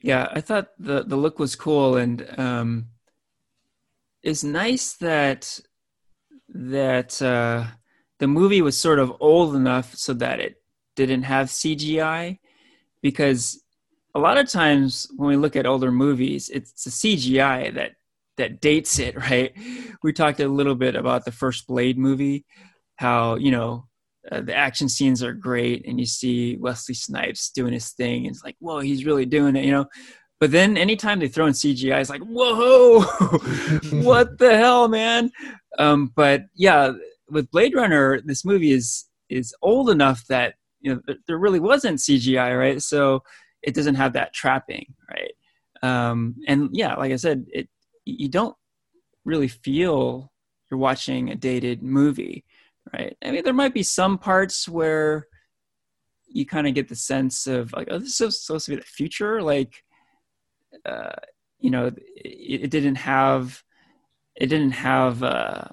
[0.01, 2.89] Yeah, I thought the the look was cool, and um,
[4.25, 5.61] it's nice that
[6.49, 7.65] that uh,
[8.19, 10.57] the movie was sort of old enough so that it
[10.97, 12.39] didn't have CGI,
[13.03, 13.63] because
[14.15, 17.93] a lot of times when we look at older movies, it's the CGI that
[18.39, 19.53] that dates it, right?
[20.03, 22.47] We talked a little bit about the first Blade movie,
[22.97, 23.89] how you know
[24.33, 28.35] uh, the action scenes are great, and you see Wesley Snipes doing his thing, and
[28.35, 29.85] it's like, whoa, he's really doing it, you know.
[30.45, 33.01] But then anytime they throw in CGI, it's like, whoa,
[34.03, 35.33] what the hell, man?
[35.79, 36.93] Um, but yeah,
[37.31, 41.99] with Blade Runner, this movie is is old enough that you know there really wasn't
[41.99, 42.83] CGI, right?
[42.83, 43.23] So
[43.63, 45.33] it doesn't have that trapping, right?
[45.83, 47.71] Um, and yeah, like I said, it
[48.05, 48.55] you don't
[49.25, 50.31] really feel
[50.71, 52.45] you're watching a dated movie,
[52.93, 53.17] right?
[53.25, 55.27] I mean, there might be some parts where
[56.29, 58.83] you kind of get the sense of like, oh, this is supposed to be the
[58.83, 59.83] future, like
[60.85, 61.13] uh,
[61.59, 63.63] you know, it, it, didn't have
[64.35, 65.65] it didn't have uh,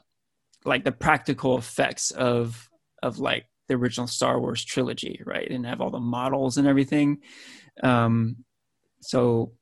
[0.65, 2.69] like the practical effects of
[3.03, 5.43] of like the original Star Wars trilogy, right?
[5.43, 7.19] It didn't have all the models and everything.
[7.81, 8.37] Um,
[9.01, 9.53] so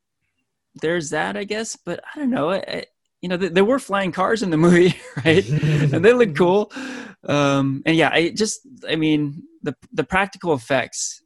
[0.82, 1.76] there's that, I guess.
[1.76, 2.52] But I don't know.
[2.52, 2.86] I,
[3.22, 5.48] you know, th- there were flying cars in the movie, right?
[5.50, 6.72] and they look cool.
[7.28, 11.22] Um, and yeah, I just, I mean, the the practical effects,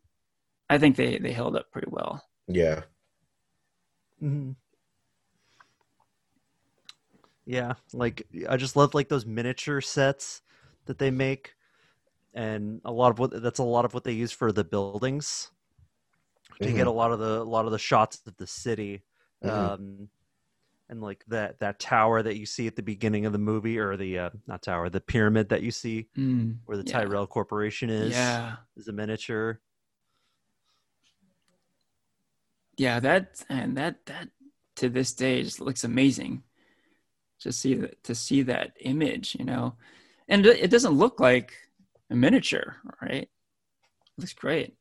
[0.69, 2.23] I think they they held up pretty well.
[2.47, 2.81] Yeah.
[4.23, 4.51] Mm-hmm.
[7.45, 10.41] Yeah, like I just love like those miniature sets
[10.85, 11.55] that they make,
[12.33, 15.51] and a lot of what that's a lot of what they use for the buildings
[16.61, 16.77] to mm-hmm.
[16.77, 19.03] get a lot of the a lot of the shots of the city,
[19.43, 19.53] mm-hmm.
[19.53, 20.09] um,
[20.87, 23.97] and like that that tower that you see at the beginning of the movie, or
[23.97, 26.99] the uh, not tower, the pyramid that you see mm, where the yeah.
[26.99, 28.11] Tyrell Corporation is.
[28.11, 29.59] Yeah, is a miniature.
[32.77, 34.29] Yeah, that and that that
[34.77, 36.43] to this day just looks amazing.
[37.41, 39.75] To see that to see that image, you know,
[40.27, 41.53] and it doesn't look like
[42.09, 43.23] a miniature, right?
[43.23, 43.29] It
[44.17, 44.75] looks great.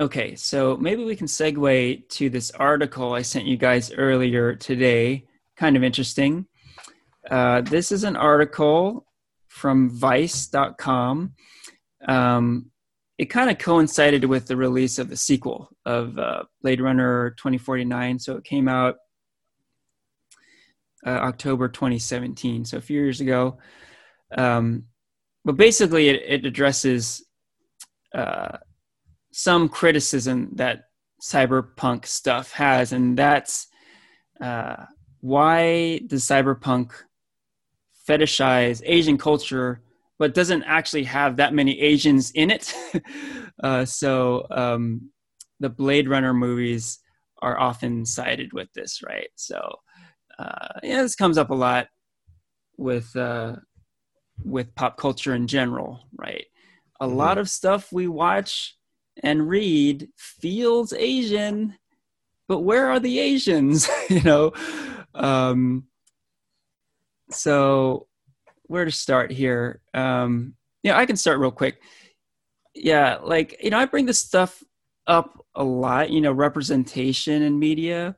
[0.00, 5.26] Okay, so maybe we can segue to this article I sent you guys earlier today.
[5.56, 6.46] Kind of interesting.
[7.30, 9.04] Uh, this is an article
[9.48, 11.34] from Vice.com.
[12.08, 12.70] Um,
[13.20, 18.18] it kind of coincided with the release of the sequel of uh, Blade Runner 2049.
[18.18, 18.96] So it came out
[21.06, 23.58] uh, October 2017, so a few years ago.
[24.38, 24.84] Um,
[25.44, 27.22] but basically, it, it addresses
[28.14, 28.56] uh,
[29.32, 30.84] some criticism that
[31.22, 33.66] cyberpunk stuff has, and that's
[34.40, 34.76] uh,
[35.20, 36.92] why does cyberpunk
[38.08, 39.82] fetishize Asian culture
[40.20, 42.74] but doesn't actually have that many Asians in it.
[43.64, 45.10] uh, so um,
[45.60, 46.98] the Blade Runner movies
[47.40, 49.30] are often cited with this, right?
[49.36, 49.58] So
[50.38, 51.88] uh, yeah, this comes up a lot
[52.76, 53.56] with uh,
[54.44, 56.44] with pop culture in general, right?
[57.00, 57.16] A mm-hmm.
[57.16, 58.76] lot of stuff we watch
[59.22, 61.78] and read feels Asian,
[62.46, 63.88] but where are the Asians?
[64.10, 64.52] you know.
[65.14, 65.86] Um,
[67.30, 68.06] so
[68.70, 69.80] where to start here.
[69.94, 70.54] Um,
[70.84, 71.82] yeah, I can start real quick.
[72.72, 74.62] Yeah, like you know, I bring this stuff
[75.08, 76.10] up a lot.
[76.10, 78.14] You know, representation in media,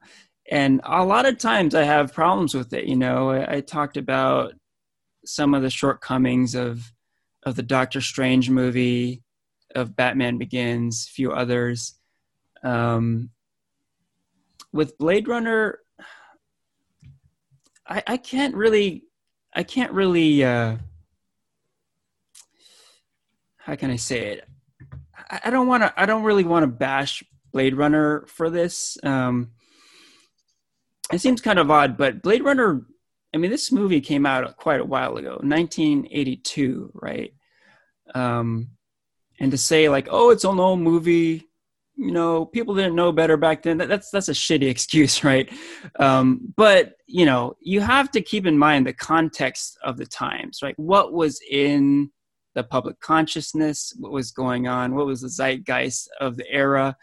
[0.50, 2.84] and a lot of times I have problems with it.
[2.84, 4.52] You know, I, I talked about
[5.24, 6.92] some of the shortcomings of
[7.44, 9.22] of the Doctor Strange movie,
[9.74, 11.98] of Batman Begins, a few others.
[12.62, 13.30] Um,
[14.70, 15.78] with Blade Runner,
[17.88, 19.04] I, I can't really
[19.54, 20.44] I can't really.
[20.44, 20.76] Uh,
[23.58, 24.48] how can I say it?
[25.16, 25.92] I, I don't want to.
[25.96, 27.22] I don't really want to bash
[27.52, 28.98] Blade Runner for this.
[29.02, 29.52] Um,
[31.12, 32.86] it seems kind of odd, but Blade Runner.
[33.34, 37.32] I mean, this movie came out quite a while ago, 1982, right?
[38.14, 38.72] Um,
[39.40, 41.48] and to say like, oh, it's an old movie,
[41.96, 43.78] you know people didn't know better back then.
[43.78, 45.50] That's that's a shitty excuse right?
[45.98, 50.60] Um, but you know you have to keep in mind the context of the times
[50.62, 50.78] right?
[50.78, 52.10] What was in
[52.54, 53.94] the public consciousness?
[53.98, 54.94] What was going on?
[54.94, 56.96] What was the zeitgeist of the era?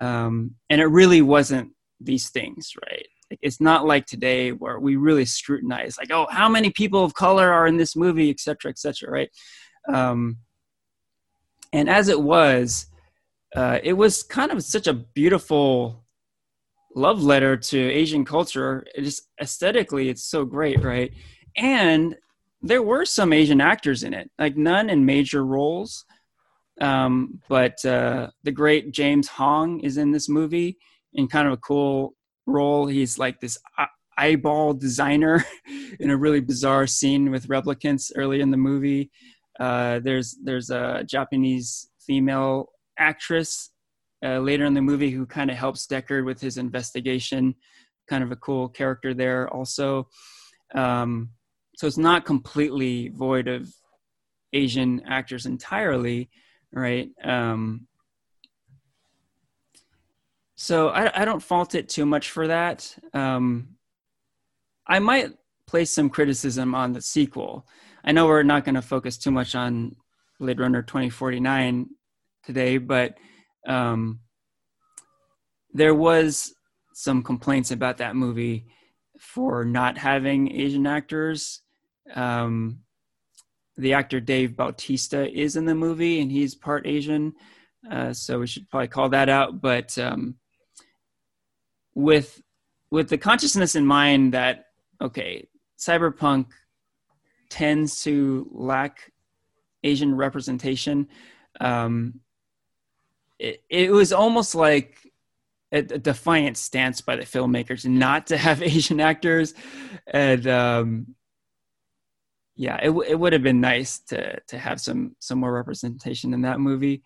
[0.00, 3.06] Um, and it really wasn't these things right?
[3.40, 7.50] It's not like today where we really scrutinize like oh how many people of color
[7.50, 9.30] are in this movie et cetera et cetera right?
[9.92, 10.38] Um,
[11.72, 12.86] and as it was
[13.56, 16.04] uh, it was kind of such a beautiful
[16.94, 18.84] love letter to Asian culture.
[18.94, 21.12] It just aesthetically, it's so great, right?
[21.56, 22.16] And
[22.62, 26.04] there were some Asian actors in it, like none in major roles,
[26.80, 30.78] Um, but uh, the great James Hong is in this movie
[31.12, 32.14] in kind of a cool
[32.46, 32.86] role.
[32.86, 33.58] He's like this
[34.18, 35.44] eyeball designer
[36.00, 39.10] in a really bizarre scene with replicants early in the movie.
[39.60, 43.70] Uh, there's there's a Japanese female actress
[44.24, 47.54] uh, later in the movie who kind of helps Deckard with his investigation.
[48.08, 50.08] Kind of a cool character there also.
[50.74, 51.30] Um,
[51.76, 53.72] so it's not completely void of
[54.52, 56.30] Asian actors entirely,
[56.72, 57.10] right?
[57.24, 57.86] Um,
[60.56, 62.96] so I, I, don't fault it too much for that.
[63.12, 63.76] Um,
[64.86, 65.30] I might
[65.66, 67.66] place some criticism on the sequel.
[68.04, 69.96] I know we're not going to focus too much on
[70.38, 71.88] Blade Runner 2049
[72.44, 73.16] today, but
[73.66, 74.20] um,
[75.72, 76.54] there was
[76.94, 78.66] some complaints about that movie
[79.18, 81.62] for not having Asian actors.
[82.14, 82.80] Um,
[83.76, 87.32] the actor Dave Bautista is in the movie, and he's part Asian,
[87.90, 89.60] uh, so we should probably call that out.
[89.60, 90.36] But um,
[91.94, 92.42] with
[92.90, 94.66] with the consciousness in mind that
[95.00, 95.46] okay,
[95.78, 96.46] cyberpunk
[97.48, 99.10] tends to lack
[99.84, 101.08] Asian representation.
[101.60, 102.20] Um,
[103.42, 104.96] it, it was almost like
[105.72, 109.52] a, defiant stance by the filmmakers not to have Asian actors,
[110.06, 111.14] and um,
[112.54, 116.42] yeah, it, it would have been nice to to have some some more representation in
[116.42, 117.02] that movie.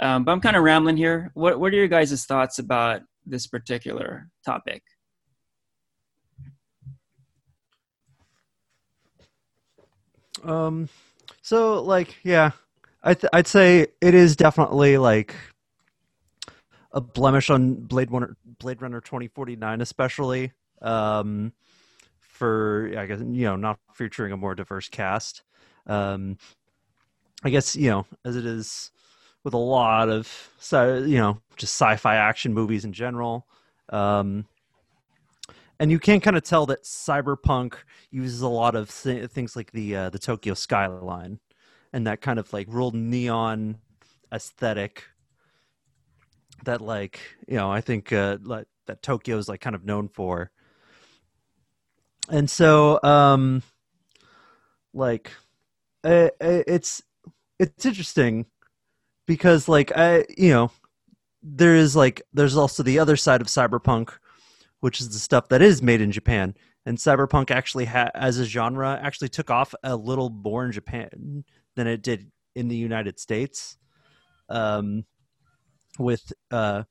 [0.00, 1.32] Um, but I'm kind of rambling here.
[1.34, 4.82] What what are your guys' thoughts about this particular topic?
[10.44, 10.88] Um,
[11.40, 12.52] so like, yeah,
[13.02, 15.34] I th- I'd say it is definitely like
[16.92, 21.52] a blemish on Blade Runner, Blade Runner 2049, especially um,
[22.20, 25.42] for I guess you know not featuring a more diverse cast.
[25.86, 26.38] Um,
[27.42, 28.90] I guess you know as it is
[29.44, 33.46] with a lot of so you know just sci-fi action movies in general.
[33.88, 34.46] Um,
[35.80, 37.74] and you can kind of tell that cyberpunk
[38.10, 41.40] uses a lot of th- things like the uh, the Tokyo skyline
[41.92, 43.78] and that kind of like real neon
[44.32, 45.04] aesthetic
[46.64, 50.08] that like you know I think uh, like, that Tokyo is like kind of known
[50.08, 50.50] for.
[52.28, 53.62] And so um
[54.94, 55.30] like
[56.04, 57.02] it, it's
[57.58, 58.46] it's interesting
[59.26, 60.70] because like I you know
[61.42, 64.10] there is like there's also the other side of cyberpunk
[64.82, 66.54] which is the stuff that is made in Japan.
[66.84, 71.44] And cyberpunk actually, ha- as a genre, actually took off a little more in Japan
[71.76, 73.78] than it did in the United States.
[74.48, 75.04] Um,
[75.98, 76.84] with uh,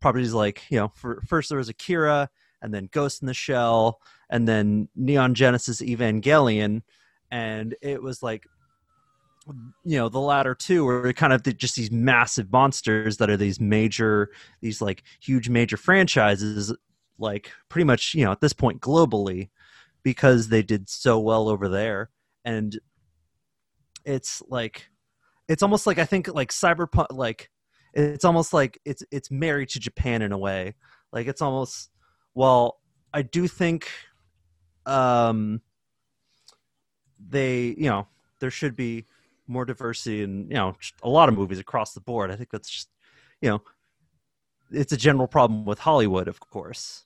[0.00, 2.28] properties like you know, for, first there was Akira,
[2.62, 4.00] and then Ghost in the Shell,
[4.30, 6.82] and then Neon Genesis Evangelion,
[7.30, 8.46] and it was like
[9.84, 13.36] you know the latter two were kind of the, just these massive monsters that are
[13.36, 14.30] these major
[14.62, 16.74] these like huge major franchises
[17.18, 19.50] like pretty much you know at this point globally
[20.02, 22.10] because they did so well over there.
[22.44, 22.78] And
[24.04, 24.88] it's like
[25.48, 27.50] it's almost like i think like cyberpunk like
[27.94, 30.74] it's almost like it's it's married to japan in a way
[31.12, 31.90] like it's almost
[32.34, 32.80] well
[33.12, 33.88] i do think
[34.86, 35.60] um
[37.18, 38.06] they you know
[38.40, 39.06] there should be
[39.46, 42.68] more diversity in you know a lot of movies across the board i think that's
[42.68, 42.88] just
[43.40, 43.62] you know
[44.70, 47.04] it's a general problem with Hollywood, of course,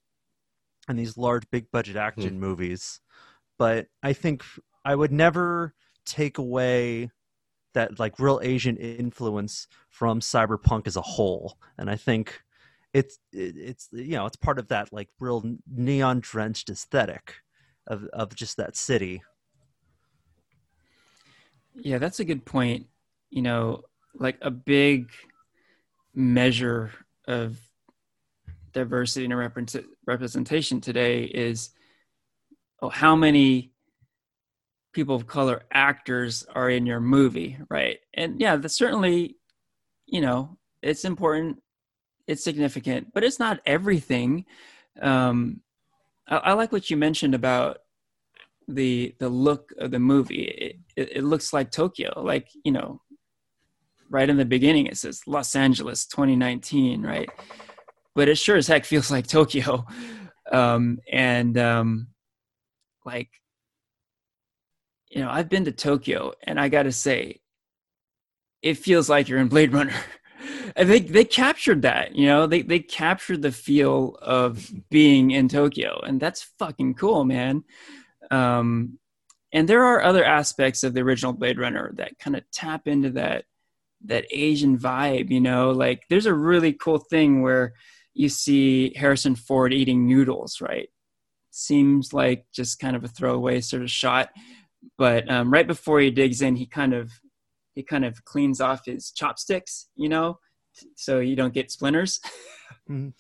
[0.89, 2.39] and these large, big budget action mm.
[2.39, 3.01] movies.
[3.59, 4.45] But I think
[4.85, 5.75] I would never
[6.07, 7.11] take away
[7.79, 12.43] that like real Asian influence from cyberpunk as a whole, and I think
[12.93, 17.35] it's it's you know it's part of that like real neon drenched aesthetic
[17.87, 19.23] of of just that city.
[21.77, 22.87] Yeah, that's a good point.
[23.31, 25.11] You know, like a big
[26.13, 26.91] measure
[27.29, 27.61] of
[28.73, 31.71] diversity and representation today is
[32.83, 33.71] oh, how many
[34.99, 38.01] people of color actors are in your movie, right?
[38.15, 39.37] And yeah, that's certainly,
[40.07, 41.63] you know, it's important,
[42.27, 44.45] it's significant, but it's not everything.
[45.01, 45.61] Um,
[46.27, 47.79] I, I like what you mentioned about
[48.67, 50.43] the the look of the movie.
[50.43, 53.01] It, it, it looks like Tokyo, like you know,
[54.11, 57.29] right in the beginning it says Los Angeles 2019, right?
[58.17, 59.87] but it sure as heck feels like Tokyo.
[60.51, 62.07] Um, and um,
[63.05, 63.29] like,
[65.11, 67.41] you know, I've been to Tokyo, and I got to say,
[68.63, 69.95] it feels like you're in Blade Runner.
[70.77, 75.49] and they they captured that, you know, they they captured the feel of being in
[75.49, 77.65] Tokyo, and that's fucking cool, man.
[78.31, 78.99] Um,
[79.53, 83.11] and there are other aspects of the original Blade Runner that kind of tap into
[83.11, 83.45] that
[84.05, 87.75] that Asian vibe, you know, like there's a really cool thing where
[88.15, 90.89] you see Harrison Ford eating noodles, right?
[91.51, 94.31] Seems like just kind of a throwaway sort of shot,
[94.97, 97.11] but um, right before he digs in, he kind of
[97.75, 100.39] he kind of cleans off his chopsticks, you know,
[100.97, 102.21] so you don't get splinters.
[102.91, 103.11] Mm-hmm.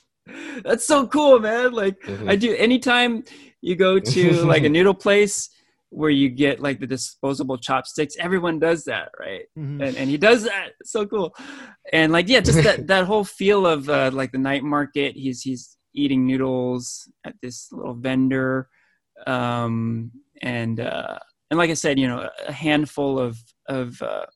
[0.65, 1.73] That's so cool, man.
[1.73, 2.29] Like mm-hmm.
[2.29, 3.25] I do anytime
[3.61, 5.49] you go to like a noodle place
[5.91, 9.45] where you get like the disposable chopsticks, everyone does that, right?
[9.59, 9.81] Mm-hmm.
[9.81, 10.71] And and he does that.
[10.81, 11.35] It's so cool.
[11.93, 15.17] And like yeah, just that that whole feel of uh, like the night market.
[15.17, 18.69] He's he's eating noodles at this little vendor.
[19.27, 21.19] Um and uh
[21.51, 23.39] and like I said, you know, a handful of
[23.69, 24.27] of uh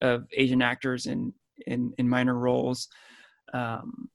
[0.00, 1.32] of Asian actors in
[1.66, 2.88] in in minor roles.
[3.52, 4.10] Um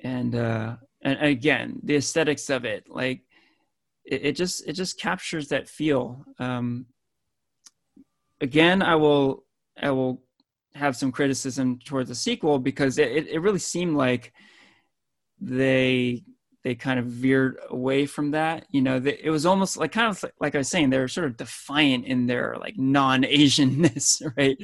[0.00, 3.22] and uh, and again the aesthetics of it like
[4.04, 6.86] it, it just it just captures that feel um,
[8.40, 9.44] again i will
[9.80, 10.22] i will
[10.74, 14.32] have some criticism towards the sequel because it, it really seemed like
[15.40, 16.22] they
[16.64, 20.08] they kind of veered away from that you know the, it was almost like kind
[20.08, 24.56] of like i was saying they're sort of defiant in their like non-asianness right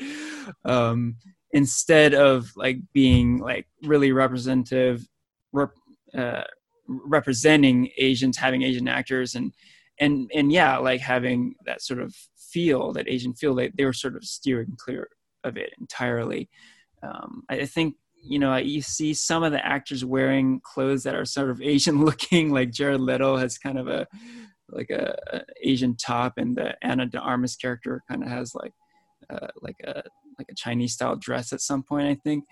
[0.65, 1.17] um
[1.55, 5.07] instead of like being like really representative
[5.53, 5.71] rep,
[6.19, 6.43] uh,
[6.87, 9.53] representing Asians, having Asian actors, and
[9.99, 13.55] and and yeah, like having that sort of feel, that Asian feel.
[13.55, 15.09] They they were sort of steering clear
[15.45, 16.51] of it entirely.
[17.03, 17.95] Um, I think
[18.27, 22.05] you know you see some of the actors wearing clothes that are sort of Asian
[22.05, 24.07] looking, like Jared Leto has kind of a
[24.71, 28.73] like a, a Asian top, and the Ana de Armas character kind of has like
[29.31, 30.03] uh, like a
[30.39, 32.45] like a Chinese style dress at some point, I think.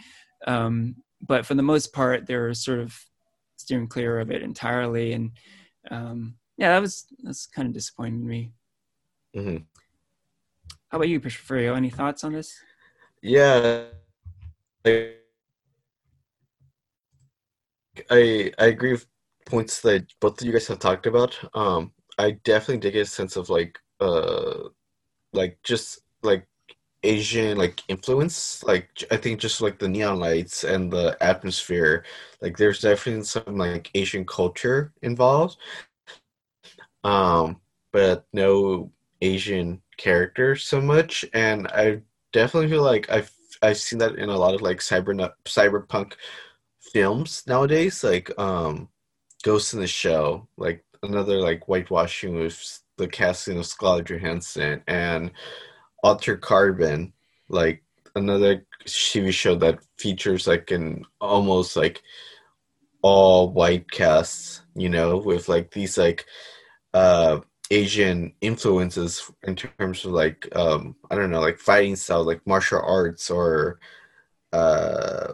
[0.46, 2.96] Um, but for the most part, they're sort of
[3.56, 5.12] steering clear of it entirely.
[5.12, 5.32] And
[5.90, 8.52] um, yeah, that was that's kind of disappointing to me.
[9.36, 9.56] Mm-hmm.
[10.90, 11.76] How about you, Porfirio?
[11.76, 12.54] Any thoughts on this?
[13.22, 13.84] Yeah,
[14.84, 15.14] I
[18.10, 19.06] I, I agree with
[19.46, 21.38] points that both of you guys have talked about.
[21.54, 24.68] Um, I definitely did get a sense of like uh
[25.32, 26.46] like just like
[27.02, 28.62] Asian like influence.
[28.64, 32.04] Like I think just like the neon lights and the atmosphere,
[32.40, 35.58] like there's definitely some like Asian culture involved.
[37.04, 37.60] Um,
[37.92, 38.90] but no
[39.20, 43.30] Asian character so much, and I definitely feel like I've
[43.62, 46.14] I've seen that in a lot of like cyber cyberpunk
[46.92, 48.88] films nowadays, like um,
[49.42, 55.32] Ghost in the Shell, like another like whitewashing with the casting of Scarlett Johansson and
[56.02, 57.12] Altered Carbon,
[57.48, 57.82] like
[58.14, 62.02] another TV show that features like an almost like
[63.02, 66.26] all white casts, you know, with like these like
[66.94, 67.40] uh
[67.70, 72.82] Asian influences in terms of like um I don't know, like fighting style, like martial
[72.84, 73.80] arts or
[74.52, 75.32] uh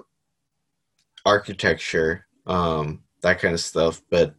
[1.35, 4.35] architecture, um, that kind of stuff, but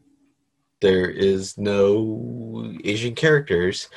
[0.81, 3.89] there is no Asian characters.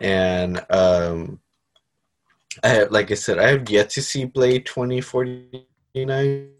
[0.00, 1.40] And um
[2.62, 6.52] I have, like I said, I have yet to see Blade twenty forty nine,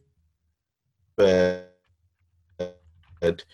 [1.16, 1.76] but,
[3.20, 3.44] but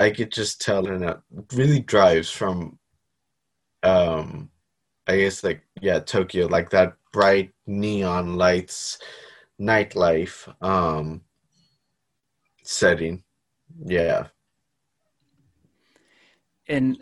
[0.00, 1.18] I could just tell, and it
[1.52, 2.78] really drives from,
[3.82, 4.50] um,
[5.06, 8.98] I guess like yeah, Tokyo, like that bright neon lights,
[9.60, 11.22] nightlife, um,
[12.62, 13.22] setting,
[13.84, 14.28] yeah.
[16.68, 16.98] And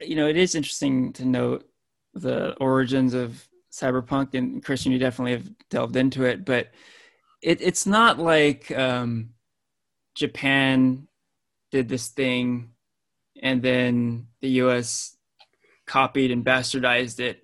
[0.00, 1.68] you know, it is interesting to note
[2.14, 6.70] the origins of cyberpunk and christian you definitely have delved into it but
[7.42, 9.30] it, it's not like um,
[10.14, 11.08] japan
[11.72, 12.70] did this thing
[13.42, 15.16] and then the us
[15.86, 17.43] copied and bastardized it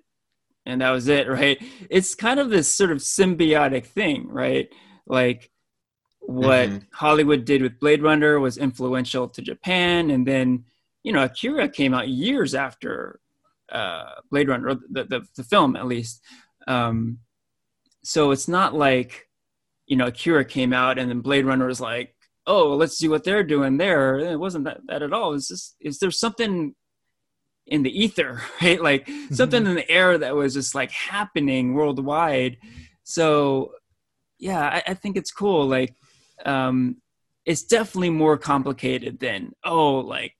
[0.70, 4.68] and that was it right it's kind of this sort of symbiotic thing right
[5.06, 5.50] like
[6.20, 6.78] what mm-hmm.
[6.92, 10.64] hollywood did with blade runner was influential to japan and then
[11.02, 13.20] you know akira came out years after
[13.70, 16.22] uh, Blade Runner, the, the, the film at least.
[16.66, 17.18] Um,
[18.02, 19.28] so it's not like,
[19.86, 22.14] you know, Akira came out and then Blade Runner was like,
[22.46, 24.18] oh, let's see what they're doing there.
[24.18, 25.34] It wasn't that, that at all.
[25.34, 26.74] It's just, is there something
[27.70, 28.82] in the ether, right?
[28.82, 29.34] Like mm-hmm.
[29.34, 32.58] something in the air that was just like happening worldwide.
[33.04, 33.72] So
[34.38, 35.66] yeah, I, I think it's cool.
[35.66, 35.94] Like,
[36.44, 36.96] um,
[37.46, 40.34] it's definitely more complicated than, oh, like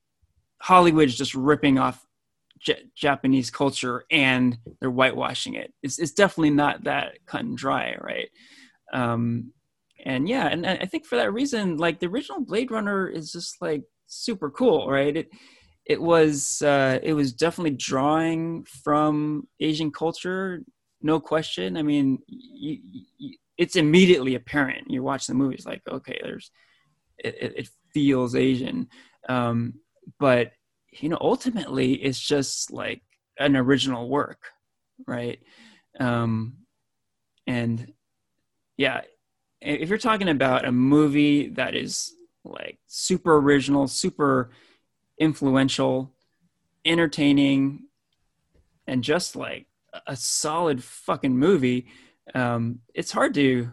[0.61, 2.05] Hollywood's just ripping off
[2.59, 5.73] J- Japanese culture and they're whitewashing it.
[5.81, 8.29] It's, it's definitely not that cut and dry, right?
[8.93, 9.53] Um,
[10.03, 13.31] and yeah, and, and I think for that reason, like the original Blade Runner is
[13.31, 15.15] just like super cool, right?
[15.15, 15.29] It
[15.85, 20.61] it was uh, it was definitely drawing from Asian culture
[21.03, 21.77] no question.
[21.77, 22.77] I mean, you,
[23.17, 24.89] you, it's immediately apparent.
[24.89, 26.51] You watch the movies, like, okay, there's,
[27.17, 28.87] it, it feels Asian,
[29.29, 29.73] um,
[30.19, 30.51] but
[30.91, 33.01] you know, ultimately, it's just like
[33.39, 34.41] an original work,
[35.07, 35.39] right?
[35.99, 36.57] Um,
[37.47, 37.93] and
[38.77, 39.01] yeah,
[39.61, 42.13] if you're talking about a movie that is
[42.43, 44.51] like super original, super
[45.21, 46.11] influential,
[46.83, 47.83] entertaining,
[48.87, 49.67] and just like
[50.07, 51.87] a solid fucking movie,
[52.33, 53.69] um, it's hard to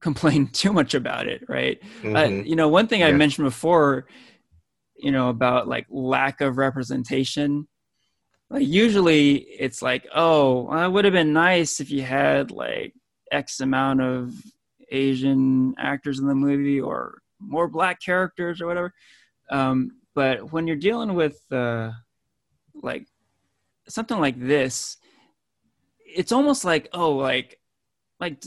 [0.00, 1.80] complain too much about it, right?
[1.82, 2.16] Uh, mm-hmm.
[2.16, 3.08] Uh, you know, one thing yeah.
[3.08, 4.06] I mentioned before,
[4.96, 7.66] you know, about like lack of representation.
[8.48, 12.94] Like usually it's like, oh, well, it would have been nice if you had like
[13.32, 14.32] X amount of
[14.90, 18.92] Asian actors in the movie or more black characters or whatever.
[19.50, 21.92] Um, but when you're dealing with uh,
[22.74, 23.06] like
[23.88, 24.96] something like this,
[26.04, 27.58] it's almost like oh, like
[28.20, 28.42] like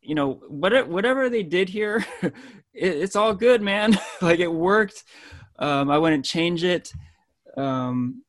[0.00, 2.32] you know whatever whatever they did here, it,
[2.74, 3.98] it's all good, man.
[4.22, 5.04] like it worked.
[5.58, 6.92] Um, I wouldn't change it.
[7.56, 8.22] Um,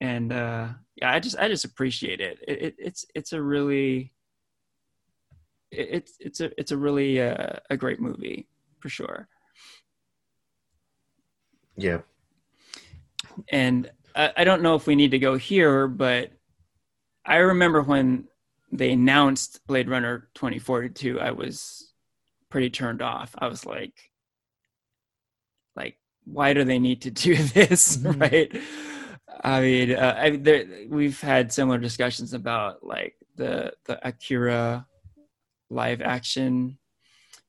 [0.00, 2.38] and uh, yeah, I just I just appreciate it.
[2.46, 4.12] it, it it's it's a really
[5.70, 8.46] it's it's a it's a really uh, a great movie
[8.80, 9.28] for sure.
[11.76, 11.98] Yeah.
[13.50, 16.30] And I, I don't know if we need to go here, but
[17.24, 18.28] I remember when
[18.70, 21.92] they announced Blade Runner 2042, I was
[22.50, 23.34] pretty turned off.
[23.38, 23.94] I was like,
[25.76, 27.96] like, why do they need to do this?
[27.96, 28.20] Mm-hmm.
[28.20, 28.62] right.
[29.42, 34.86] I mean, uh, I, there, we've had similar discussions about like the the Akira
[35.70, 36.78] live action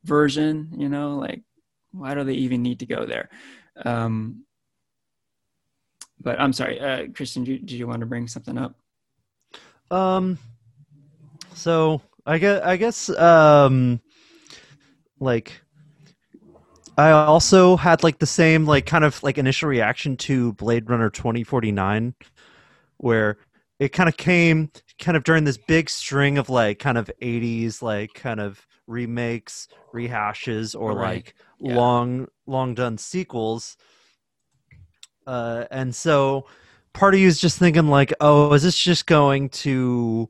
[0.03, 0.71] version.
[0.77, 1.41] You know, like
[1.91, 3.29] why do they even need to go there?
[3.83, 4.45] Um,
[6.21, 7.43] but I'm sorry, uh, Christian.
[7.43, 8.75] Do, do you want to bring something up?
[9.91, 10.37] Um.
[11.53, 14.01] So I guess I guess um,
[15.19, 15.61] like
[16.97, 21.09] I also had like the same like kind of like initial reaction to Blade Runner
[21.09, 22.15] 2049
[22.97, 23.37] where
[23.79, 27.81] it kind of came kind of during this big string of like kind of 80s
[27.81, 31.15] like kind of remakes, rehashes or right.
[31.15, 31.75] like yeah.
[31.75, 33.77] long long done sequels.
[35.25, 36.45] Uh and so
[36.93, 40.29] part of you is just thinking like, "Oh, is this just going to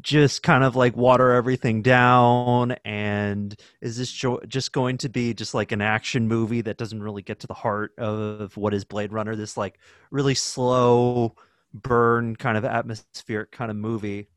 [0.00, 5.34] just kind of like water everything down and is this jo- just going to be
[5.34, 8.84] just like an action movie that doesn't really get to the heart of what is
[8.84, 9.78] blade runner this like
[10.10, 11.34] really slow
[11.74, 14.28] burn kind of atmospheric kind of movie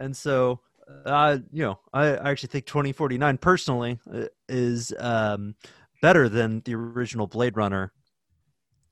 [0.00, 0.60] and so
[1.04, 5.54] uh you know i, I actually think 2049 personally uh, is um
[6.00, 7.92] better than the original blade runner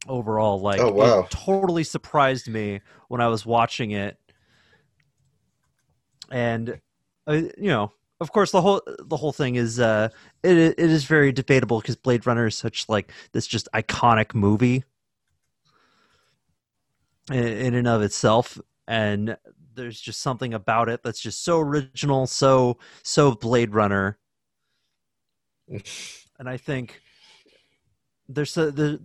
[0.09, 0.61] overall.
[0.61, 1.21] Like oh, wow.
[1.21, 4.19] it totally surprised me when i was watching it.
[6.31, 6.81] And
[7.27, 10.09] uh, you know of course the whole the whole thing is uh
[10.43, 14.85] it it is very debatable because blade runner is such like this just iconic movie
[17.31, 18.59] in, in and of itself.
[18.89, 19.37] And
[19.77, 24.19] there's just something about it that's just so original so so blade runner
[25.69, 27.01] and i think
[28.29, 29.01] there's a the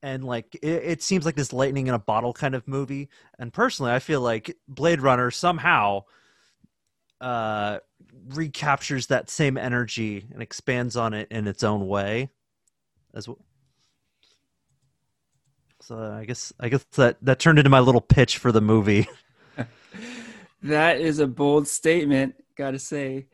[0.00, 3.08] and like it, it, seems like this lightning in a bottle kind of movie
[3.38, 6.02] and personally i feel like blade runner somehow
[7.20, 7.78] uh,
[8.28, 12.30] recaptures that same energy and expands on it in its own way
[13.14, 13.38] as well.
[15.80, 19.08] So I guess I guess that that turned into my little pitch for the movie.
[20.62, 23.26] that is a bold statement, gotta say.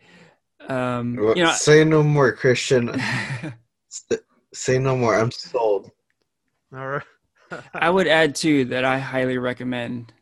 [0.69, 3.01] Um, well, you know, say no more, Christian.
[4.55, 5.15] say no more.
[5.15, 5.91] I'm sold.
[6.75, 7.03] All right.
[7.75, 10.13] I would add too that I highly recommend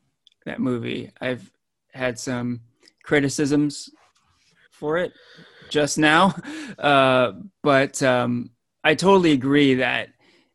[0.45, 1.11] that movie.
[1.21, 1.51] I've
[1.93, 2.61] had some
[3.03, 3.91] criticisms
[4.71, 5.13] for it
[5.69, 6.35] just now,
[6.79, 7.33] uh,
[7.63, 8.51] but um,
[8.85, 10.09] I totally agree that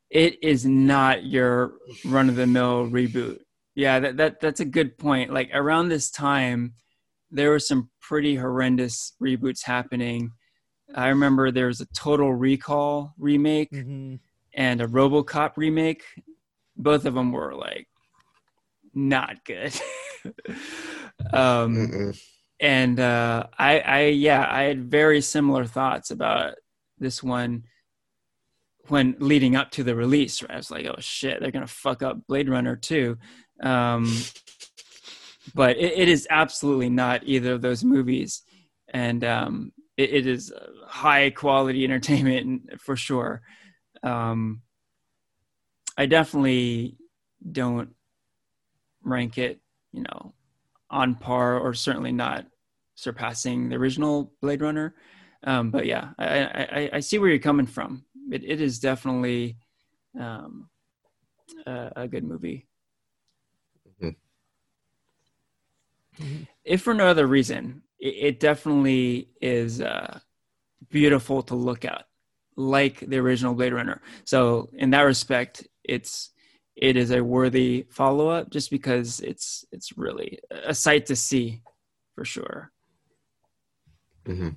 [0.10, 1.74] it is not your
[2.06, 3.40] run of the mill reboot.
[3.78, 5.32] Yeah, that, that that's a good point.
[5.32, 6.74] Like around this time,
[7.30, 10.32] there were some pretty horrendous reboots happening.
[10.96, 14.16] I remember there was a Total Recall remake mm-hmm.
[14.56, 16.02] and a RoboCop remake.
[16.76, 17.88] Both of them were like
[18.96, 19.80] not good.
[21.32, 22.14] um,
[22.60, 26.56] and uh, I, I, yeah, I had very similar thoughts about
[26.98, 27.66] this one
[28.88, 30.42] when leading up to the release.
[30.42, 30.52] Right?
[30.54, 33.20] I was like, oh shit, they're gonna fuck up Blade Runner too.
[33.62, 34.14] Um,
[35.56, 38.44] but it, it is absolutely not either of those movies,
[38.90, 40.54] and um, it, it is
[40.86, 43.42] high quality entertainment for sure.
[44.04, 44.62] Um,
[45.98, 46.98] I definitely
[47.52, 47.90] don't
[49.04, 49.60] rank it
[49.98, 50.34] you know,
[50.90, 52.46] on par or certainly not
[52.96, 54.96] surpassing the original Blade Runner.
[55.44, 58.06] Um, but yeah, I, I, I, see where you're coming from.
[58.32, 59.58] It, it is definitely
[60.20, 60.68] um,
[61.66, 62.68] a, a, good movie.
[63.88, 64.10] Mm-hmm.
[66.64, 70.20] If for no other reason, it, it definitely is uh,
[70.90, 72.06] beautiful to look at,
[72.56, 74.02] like the original Blade Runner.
[74.26, 76.32] So in that respect, it's
[76.76, 81.62] it is a worthy follow up just because it's it's really a sight to see
[82.14, 82.72] for sure.
[84.26, 84.50] Mm-hmm.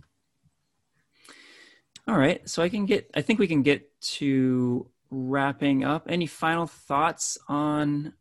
[2.09, 3.11] All right, so I can get.
[3.15, 3.89] I think we can get
[4.19, 6.07] to wrapping up.
[6.09, 8.15] Any final thoughts on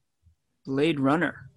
[0.66, 1.49] Blade Runner?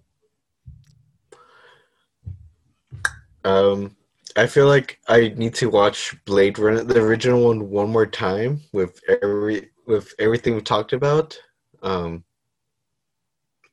[3.43, 3.95] Um,
[4.35, 8.61] I feel like I need to watch Blade Runner, the original one, one more time
[8.71, 11.37] with every with everything we talked about.
[11.81, 12.23] Um,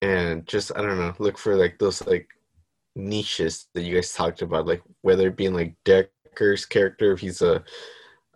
[0.02, 2.28] and just I don't know, look for like those like
[2.96, 7.42] niches that you guys talked about, like whether it being like Deckard's character, if he's
[7.42, 7.62] a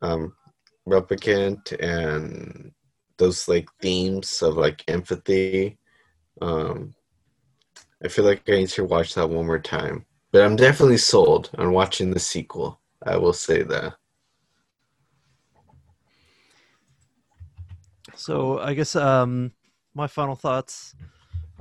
[0.02, 0.34] um,
[0.88, 2.72] replicant, and
[3.18, 5.78] those like themes of like empathy.
[6.40, 6.94] Um,
[8.04, 10.04] I feel like I need to watch that one more time,
[10.34, 12.80] but I'm definitely sold on watching the sequel.
[13.06, 13.94] I will say that.
[18.16, 19.52] So I guess um,
[19.94, 20.96] my final thoughts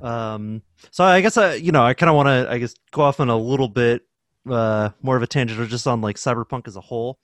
[0.00, 3.02] um, so I guess I, you know, I kind of want to, I guess, go
[3.02, 4.02] off on a little bit
[4.50, 7.20] uh, more of a tangent, or just on like cyberpunk as a whole.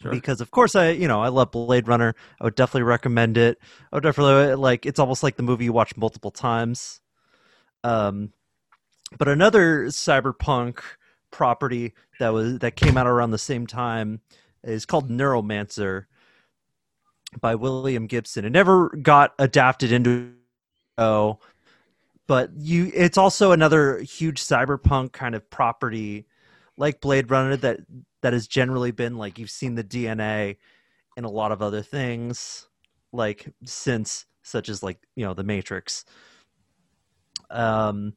[0.00, 0.12] Sure.
[0.12, 2.14] Because of course I, you know, I love Blade Runner.
[2.40, 3.58] I would definitely recommend it.
[3.92, 4.86] I would definitely like.
[4.86, 7.00] It's almost like the movie you watch multiple times.
[7.84, 8.32] Um,
[9.16, 10.80] but another cyberpunk
[11.30, 14.20] property that was that came out around the same time
[14.64, 16.04] is called Neuromancer
[17.40, 18.44] by William Gibson.
[18.44, 20.32] It never got adapted into
[20.96, 21.38] oh
[22.28, 26.26] but you it's also another huge cyberpunk kind of property
[26.76, 27.80] like blade runner that
[28.20, 30.56] that has generally been like you've seen the dna
[31.16, 32.68] in a lot of other things
[33.12, 36.04] like since such as like you know the matrix
[37.50, 38.12] um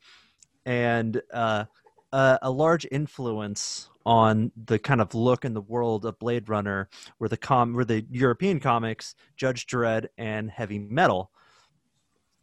[0.66, 1.66] and uh
[2.14, 6.90] a, a large influence on the kind of look in the world of Blade Runner
[7.20, 11.32] were the com were the European comics Judge Dredd and Heavy Metal,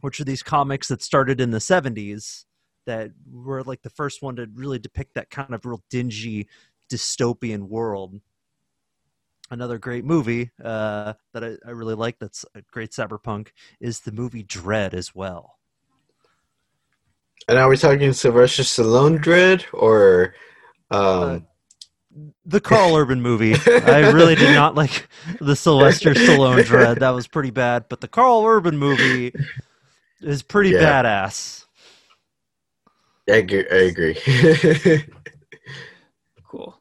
[0.01, 2.45] which are these comics that started in the 70s
[2.85, 6.47] that were like the first one to really depict that kind of real dingy
[6.91, 8.19] dystopian world
[9.51, 14.11] another great movie uh, that I, I, really like that's a great cyberpunk is the
[14.11, 15.58] movie Dredd as well.
[17.47, 20.35] And are we talking Sylvester Stallone Dredd or
[20.91, 20.99] um...
[20.99, 21.39] uh,
[22.45, 23.55] the Carl Urban movie?
[23.55, 25.07] I really did not like
[25.39, 26.99] the Sylvester Stallone Dredd.
[26.99, 27.85] That was pretty bad.
[27.89, 29.33] But the Karl Urban movie
[30.21, 31.03] is pretty yeah.
[31.03, 31.65] badass.
[33.29, 33.65] I agree.
[33.71, 34.17] I agree.
[36.47, 36.79] cool.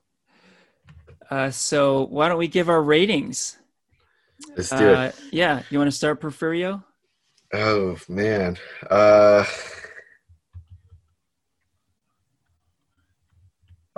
[1.30, 3.58] Uh, so why don't we give our ratings?
[4.56, 5.20] Let's do uh, it.
[5.30, 6.82] Yeah, you want to start, Porfirio?
[7.52, 8.56] Oh man,
[8.90, 9.44] uh,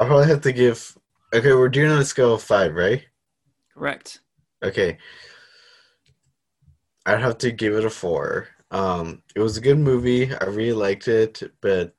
[0.00, 0.96] I'll probably have to give.
[1.34, 3.04] Okay, we're doing on a scale of five, right?
[3.74, 4.20] Correct.
[4.64, 4.96] Okay,
[7.04, 8.48] I'd have to give it a four.
[8.70, 10.34] Um, it was a good movie.
[10.34, 11.94] I really liked it, but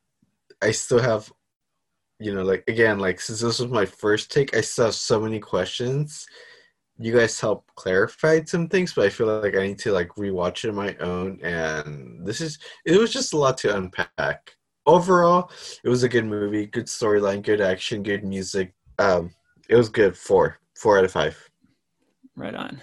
[0.64, 1.32] I still have,
[2.20, 5.20] you know, like again, like since this was my first take, I still have so
[5.20, 6.26] many questions.
[6.98, 10.64] You guys helped clarify some things, but I feel like I need to like rewatch
[10.64, 11.40] it on my own.
[11.44, 14.56] And this is it was just a lot to unpack.
[14.92, 15.50] Overall,
[15.86, 18.74] it was a good movie, good storyline, good action, good music.
[19.00, 19.32] Um,
[19.70, 20.18] it was good.
[20.18, 21.50] Four, four out of five.
[22.36, 22.82] Right on.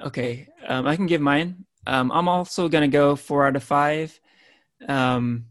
[0.00, 1.64] Okay, um, I can give mine.
[1.84, 4.20] Um, I'm also gonna go four out of five.
[4.86, 5.46] Um,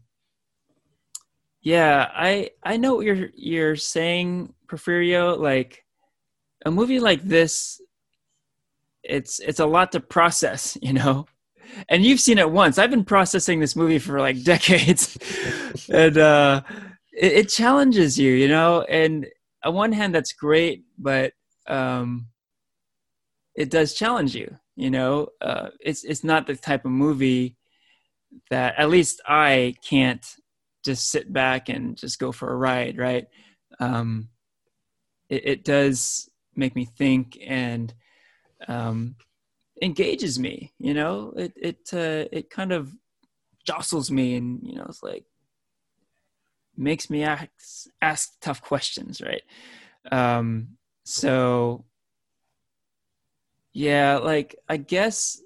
[1.60, 5.38] yeah, I I know what you're you're saying, Porfirio.
[5.38, 5.84] Like
[6.64, 7.82] a movie like this,
[9.02, 11.26] it's it's a lot to process, you know.
[11.88, 12.78] And you've seen it once.
[12.78, 15.18] I've been processing this movie for like decades,
[15.92, 16.62] and uh,
[17.12, 18.82] it, it challenges you, you know.
[18.82, 19.26] And
[19.64, 21.32] on one hand, that's great, but
[21.66, 22.26] um,
[23.54, 27.56] it does challenge you you know uh, it's it's not the type of movie
[28.48, 30.36] that at least i can't
[30.84, 33.26] just sit back and just go for a ride right
[33.80, 34.28] um,
[35.28, 37.94] it, it, does make me think and
[38.66, 39.14] um,
[39.82, 42.92] engages me you know it it uh, it kind of
[43.66, 45.24] jostles me and you know it's like
[46.76, 47.48] makes me ask
[48.00, 49.42] ask tough questions right
[50.10, 51.84] um, so
[53.72, 55.40] yeah, like I guess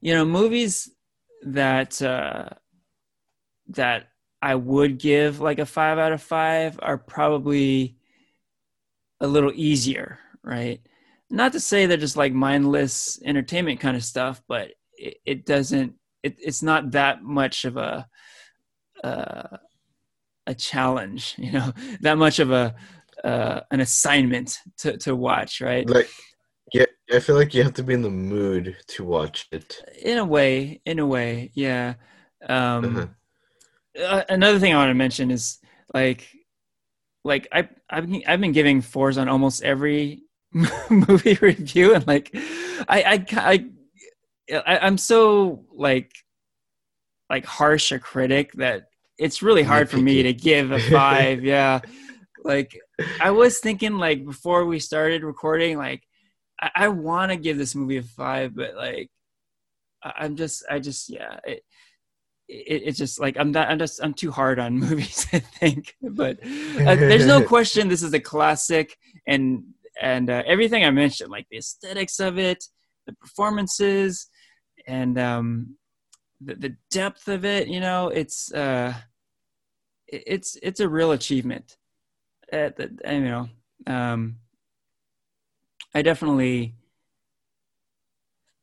[0.00, 0.90] you know movies
[1.42, 2.50] that uh,
[3.68, 4.08] that
[4.40, 7.96] I would give like a five out of five are probably
[9.20, 10.80] a little easier, right?
[11.34, 15.94] Not to say they're just like mindless entertainment kind of stuff, but it, it doesn't.
[16.22, 18.06] It, it's not that much of a
[19.02, 19.56] uh,
[20.46, 22.76] a challenge, you know, that much of a
[23.24, 25.88] uh, an assignment to to watch, right?
[25.88, 26.08] Like,
[26.72, 29.82] yeah, I feel like you have to be in the mood to watch it.
[30.02, 31.94] In a way, in a way, yeah.
[32.48, 33.06] Um, Uh-huh.
[34.04, 35.58] uh, another thing I want to mention is
[35.92, 36.28] like,
[37.24, 40.22] like I I've I've been giving fours on almost every
[40.90, 42.30] movie review, and like,
[42.88, 43.66] I I
[44.50, 46.12] I, I'm so like
[47.30, 48.86] like harsh a critic that
[49.18, 51.44] it's really hard for me to give a five.
[51.44, 51.80] yeah,
[52.44, 52.78] like
[53.20, 56.02] I was thinking like before we started recording, like
[56.60, 59.10] I, I want to give this movie a five, but like
[60.02, 61.62] I- I'm just I just yeah it,
[62.48, 65.96] it it's just like I'm not I'm just I'm too hard on movies I think
[66.02, 66.38] but
[66.86, 69.64] uh, there's no question this is a classic and
[70.00, 72.64] and uh, everything I mentioned like the aesthetics of it
[73.06, 74.28] the performances
[74.86, 75.76] and um
[76.40, 78.94] the, the depth of it you know it's uh
[80.08, 81.76] it's it's a real achievement.
[82.52, 83.48] Uh, that you know
[83.86, 84.36] um
[85.94, 86.74] I definitely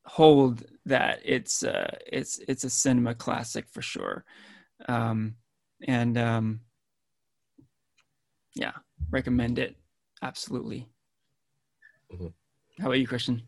[0.06, 4.26] hold that it's uh it's it's a cinema classic for sure.
[4.88, 5.36] Um
[5.88, 6.62] and um
[8.56, 8.74] yeah
[9.10, 9.76] recommend it.
[10.22, 10.88] Absolutely
[12.12, 12.34] Mhm.
[12.80, 13.42] how about you christian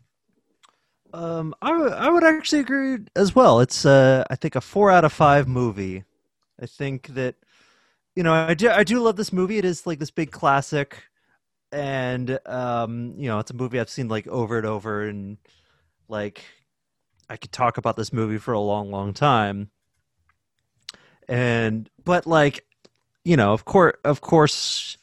[1.13, 3.59] Um, I would I would actually agree as well.
[3.59, 6.03] It's uh, I think a four out of five movie.
[6.61, 7.35] I think that,
[8.15, 9.57] you know, I do I do love this movie.
[9.57, 11.03] It is like this big classic,
[11.71, 15.37] and um, you know, it's a movie I've seen like over and over, and
[16.09, 16.45] like
[17.29, 19.71] I could talk about this movie for a long, long time.
[21.27, 22.65] And but like,
[23.23, 24.97] you know, of course, of course,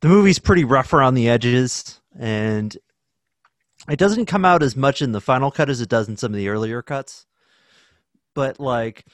[0.00, 2.76] the movie's pretty rough around the edges, and
[3.88, 6.32] it doesn't come out as much in the final cut as it does in some
[6.32, 7.26] of the earlier cuts.
[8.34, 9.04] But like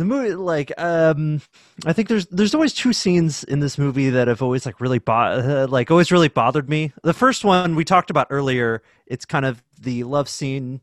[0.00, 1.42] the movie like um
[1.84, 4.98] i think there's there's always two scenes in this movie that have always like really
[4.98, 6.90] bo- uh, like always really bothered me.
[7.02, 10.80] The first one we talked about earlier it's kind of the love scene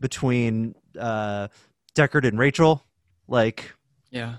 [0.00, 1.46] between uh
[1.94, 2.84] deckard and rachel.
[3.28, 3.72] Like
[4.10, 4.36] yeah.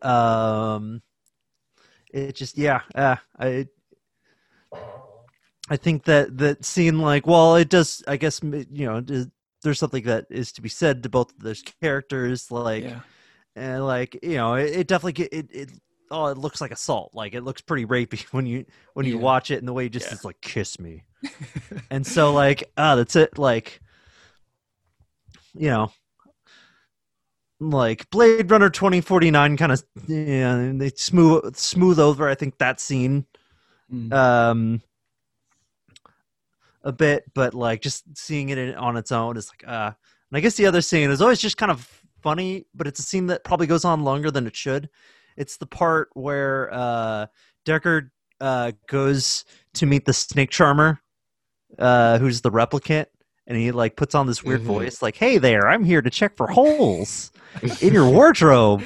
[0.00, 1.02] um
[2.12, 3.66] it just yeah uh, i
[5.70, 9.26] i think that that scene like well it does i guess you know there's-
[9.72, 13.00] something that is to be said to both of those characters like yeah
[13.56, 15.70] and like you know it, it definitely it, it
[16.10, 18.64] oh it looks like assault like it looks pretty rapey when you
[18.94, 19.22] when you Yeah.
[19.24, 20.14] watch it and the way he just Yeah.
[20.14, 21.02] is like kiss me
[21.90, 23.80] and so like ah that's it like
[25.54, 25.92] you know
[27.60, 33.26] like blade runner 2049 kind of yeah they smooth smooth over i think that scene
[33.92, 34.12] Mm.
[34.12, 34.80] um
[36.84, 39.90] a bit but like just seeing it in- on its own is like uh
[40.30, 43.02] and i guess the other scene is always just kind of funny but it's a
[43.02, 44.88] scene that probably goes on longer than it should.
[45.36, 47.26] It's the part where uh
[47.66, 49.44] deckard uh goes
[49.74, 51.00] to meet the snake charmer
[51.78, 53.06] uh who's the replicant
[53.46, 54.64] and he like puts on this weird Mhm.
[54.66, 57.30] voice like hey there i'm here to check for holes
[57.80, 58.82] in your wardrobe.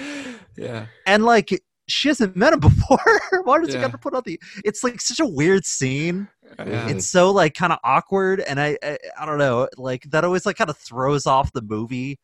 [0.57, 0.87] Yeah.
[1.07, 1.51] And like
[1.89, 3.21] she hasn't met him before.
[3.43, 6.89] Why does he got to put on the it's like such a weird scene yeah.
[6.89, 10.47] It's so like kind of awkward and I, I i don't know like that always
[10.47, 12.19] like kind of throws off the movie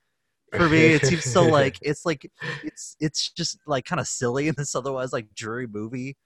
[0.53, 0.79] for me.
[0.95, 2.31] It seems so like it's like
[2.63, 6.17] it's it's just like kind of silly in this otherwise like dreary movie.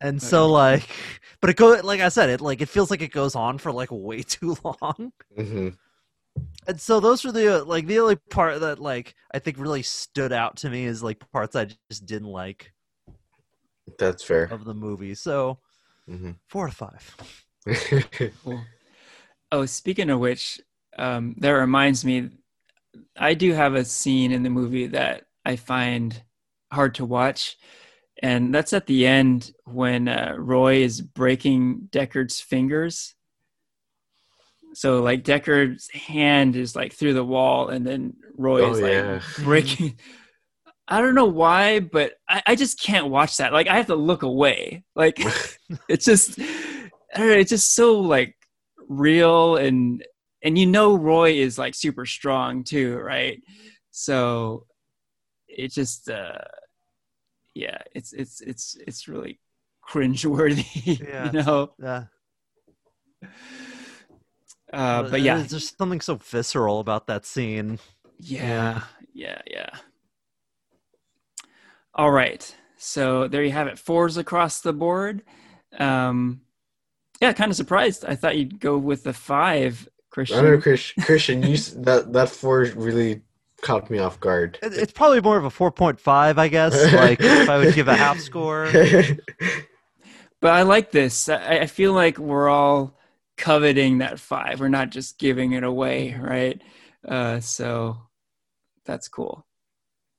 [0.00, 0.88] And so like
[1.40, 3.72] but it go like i said it like it feels like it goes on for
[3.72, 5.12] like way too long.
[5.36, 5.76] Mhm.
[6.68, 10.32] and so those were the like the only part that like i think really stood
[10.32, 12.72] out to me is like parts i just didn't like
[13.98, 14.44] That's fair.
[14.50, 15.58] of the movie so
[16.08, 16.36] Mhm.
[16.48, 17.16] four to five
[18.44, 18.60] Cool.
[19.52, 20.60] Oh, speaking of which,
[20.96, 22.30] um, that reminds me,
[23.16, 26.22] I do have a scene in the movie that I find
[26.72, 27.56] hard to watch,
[28.22, 33.14] and that's at the end when uh, Roy is breaking Deckard's fingers.
[34.74, 39.12] So, like Deckard's hand is like through the wall, and then Roy Oh, is yeah.
[39.14, 39.98] like breaking.
[40.88, 43.52] I don't know why, but I, I just can't watch that.
[43.52, 44.84] Like I have to look away.
[44.96, 45.18] Like
[45.88, 48.34] it's just I don't know, it's just so like
[48.88, 50.04] real and
[50.42, 53.42] and you know Roy is like super strong too, right?
[53.90, 54.66] So
[55.48, 56.38] it just uh
[57.54, 59.40] yeah, it's it's it's it's really
[59.86, 61.32] cringeworthy, Yeah.
[61.32, 61.70] you know.
[61.84, 62.04] uh,
[64.72, 67.78] Uh but yeah, there's just something so visceral about that scene
[68.20, 68.82] yeah,
[69.14, 69.70] yeah, yeah.
[71.98, 72.54] All right.
[72.78, 73.78] So there you have it.
[73.78, 75.22] Fours across the board.
[75.78, 76.42] Um,
[77.20, 78.04] yeah, kind of surprised.
[78.04, 80.38] I thought you'd go with the five, Christian.
[80.38, 81.42] I don't know, Chris, Christian.
[81.42, 83.22] You that that four really
[83.62, 84.58] caught me off guard.
[84.62, 86.92] It's probably more of a 4.5, I guess.
[86.92, 88.70] Like if I would give a half score.
[90.40, 91.28] But I like this.
[91.28, 92.96] I, I feel like we're all
[93.36, 94.60] coveting that five.
[94.60, 96.62] We're not just giving it away, right?
[97.06, 97.98] Uh, so
[98.84, 99.44] that's cool.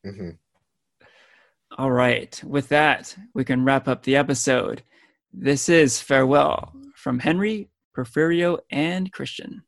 [0.05, 0.37] Mhm.
[1.79, 2.43] All right.
[2.43, 4.83] With that, we can wrap up the episode.
[5.31, 9.63] This is Farewell from Henry, Porfirio, and Christian.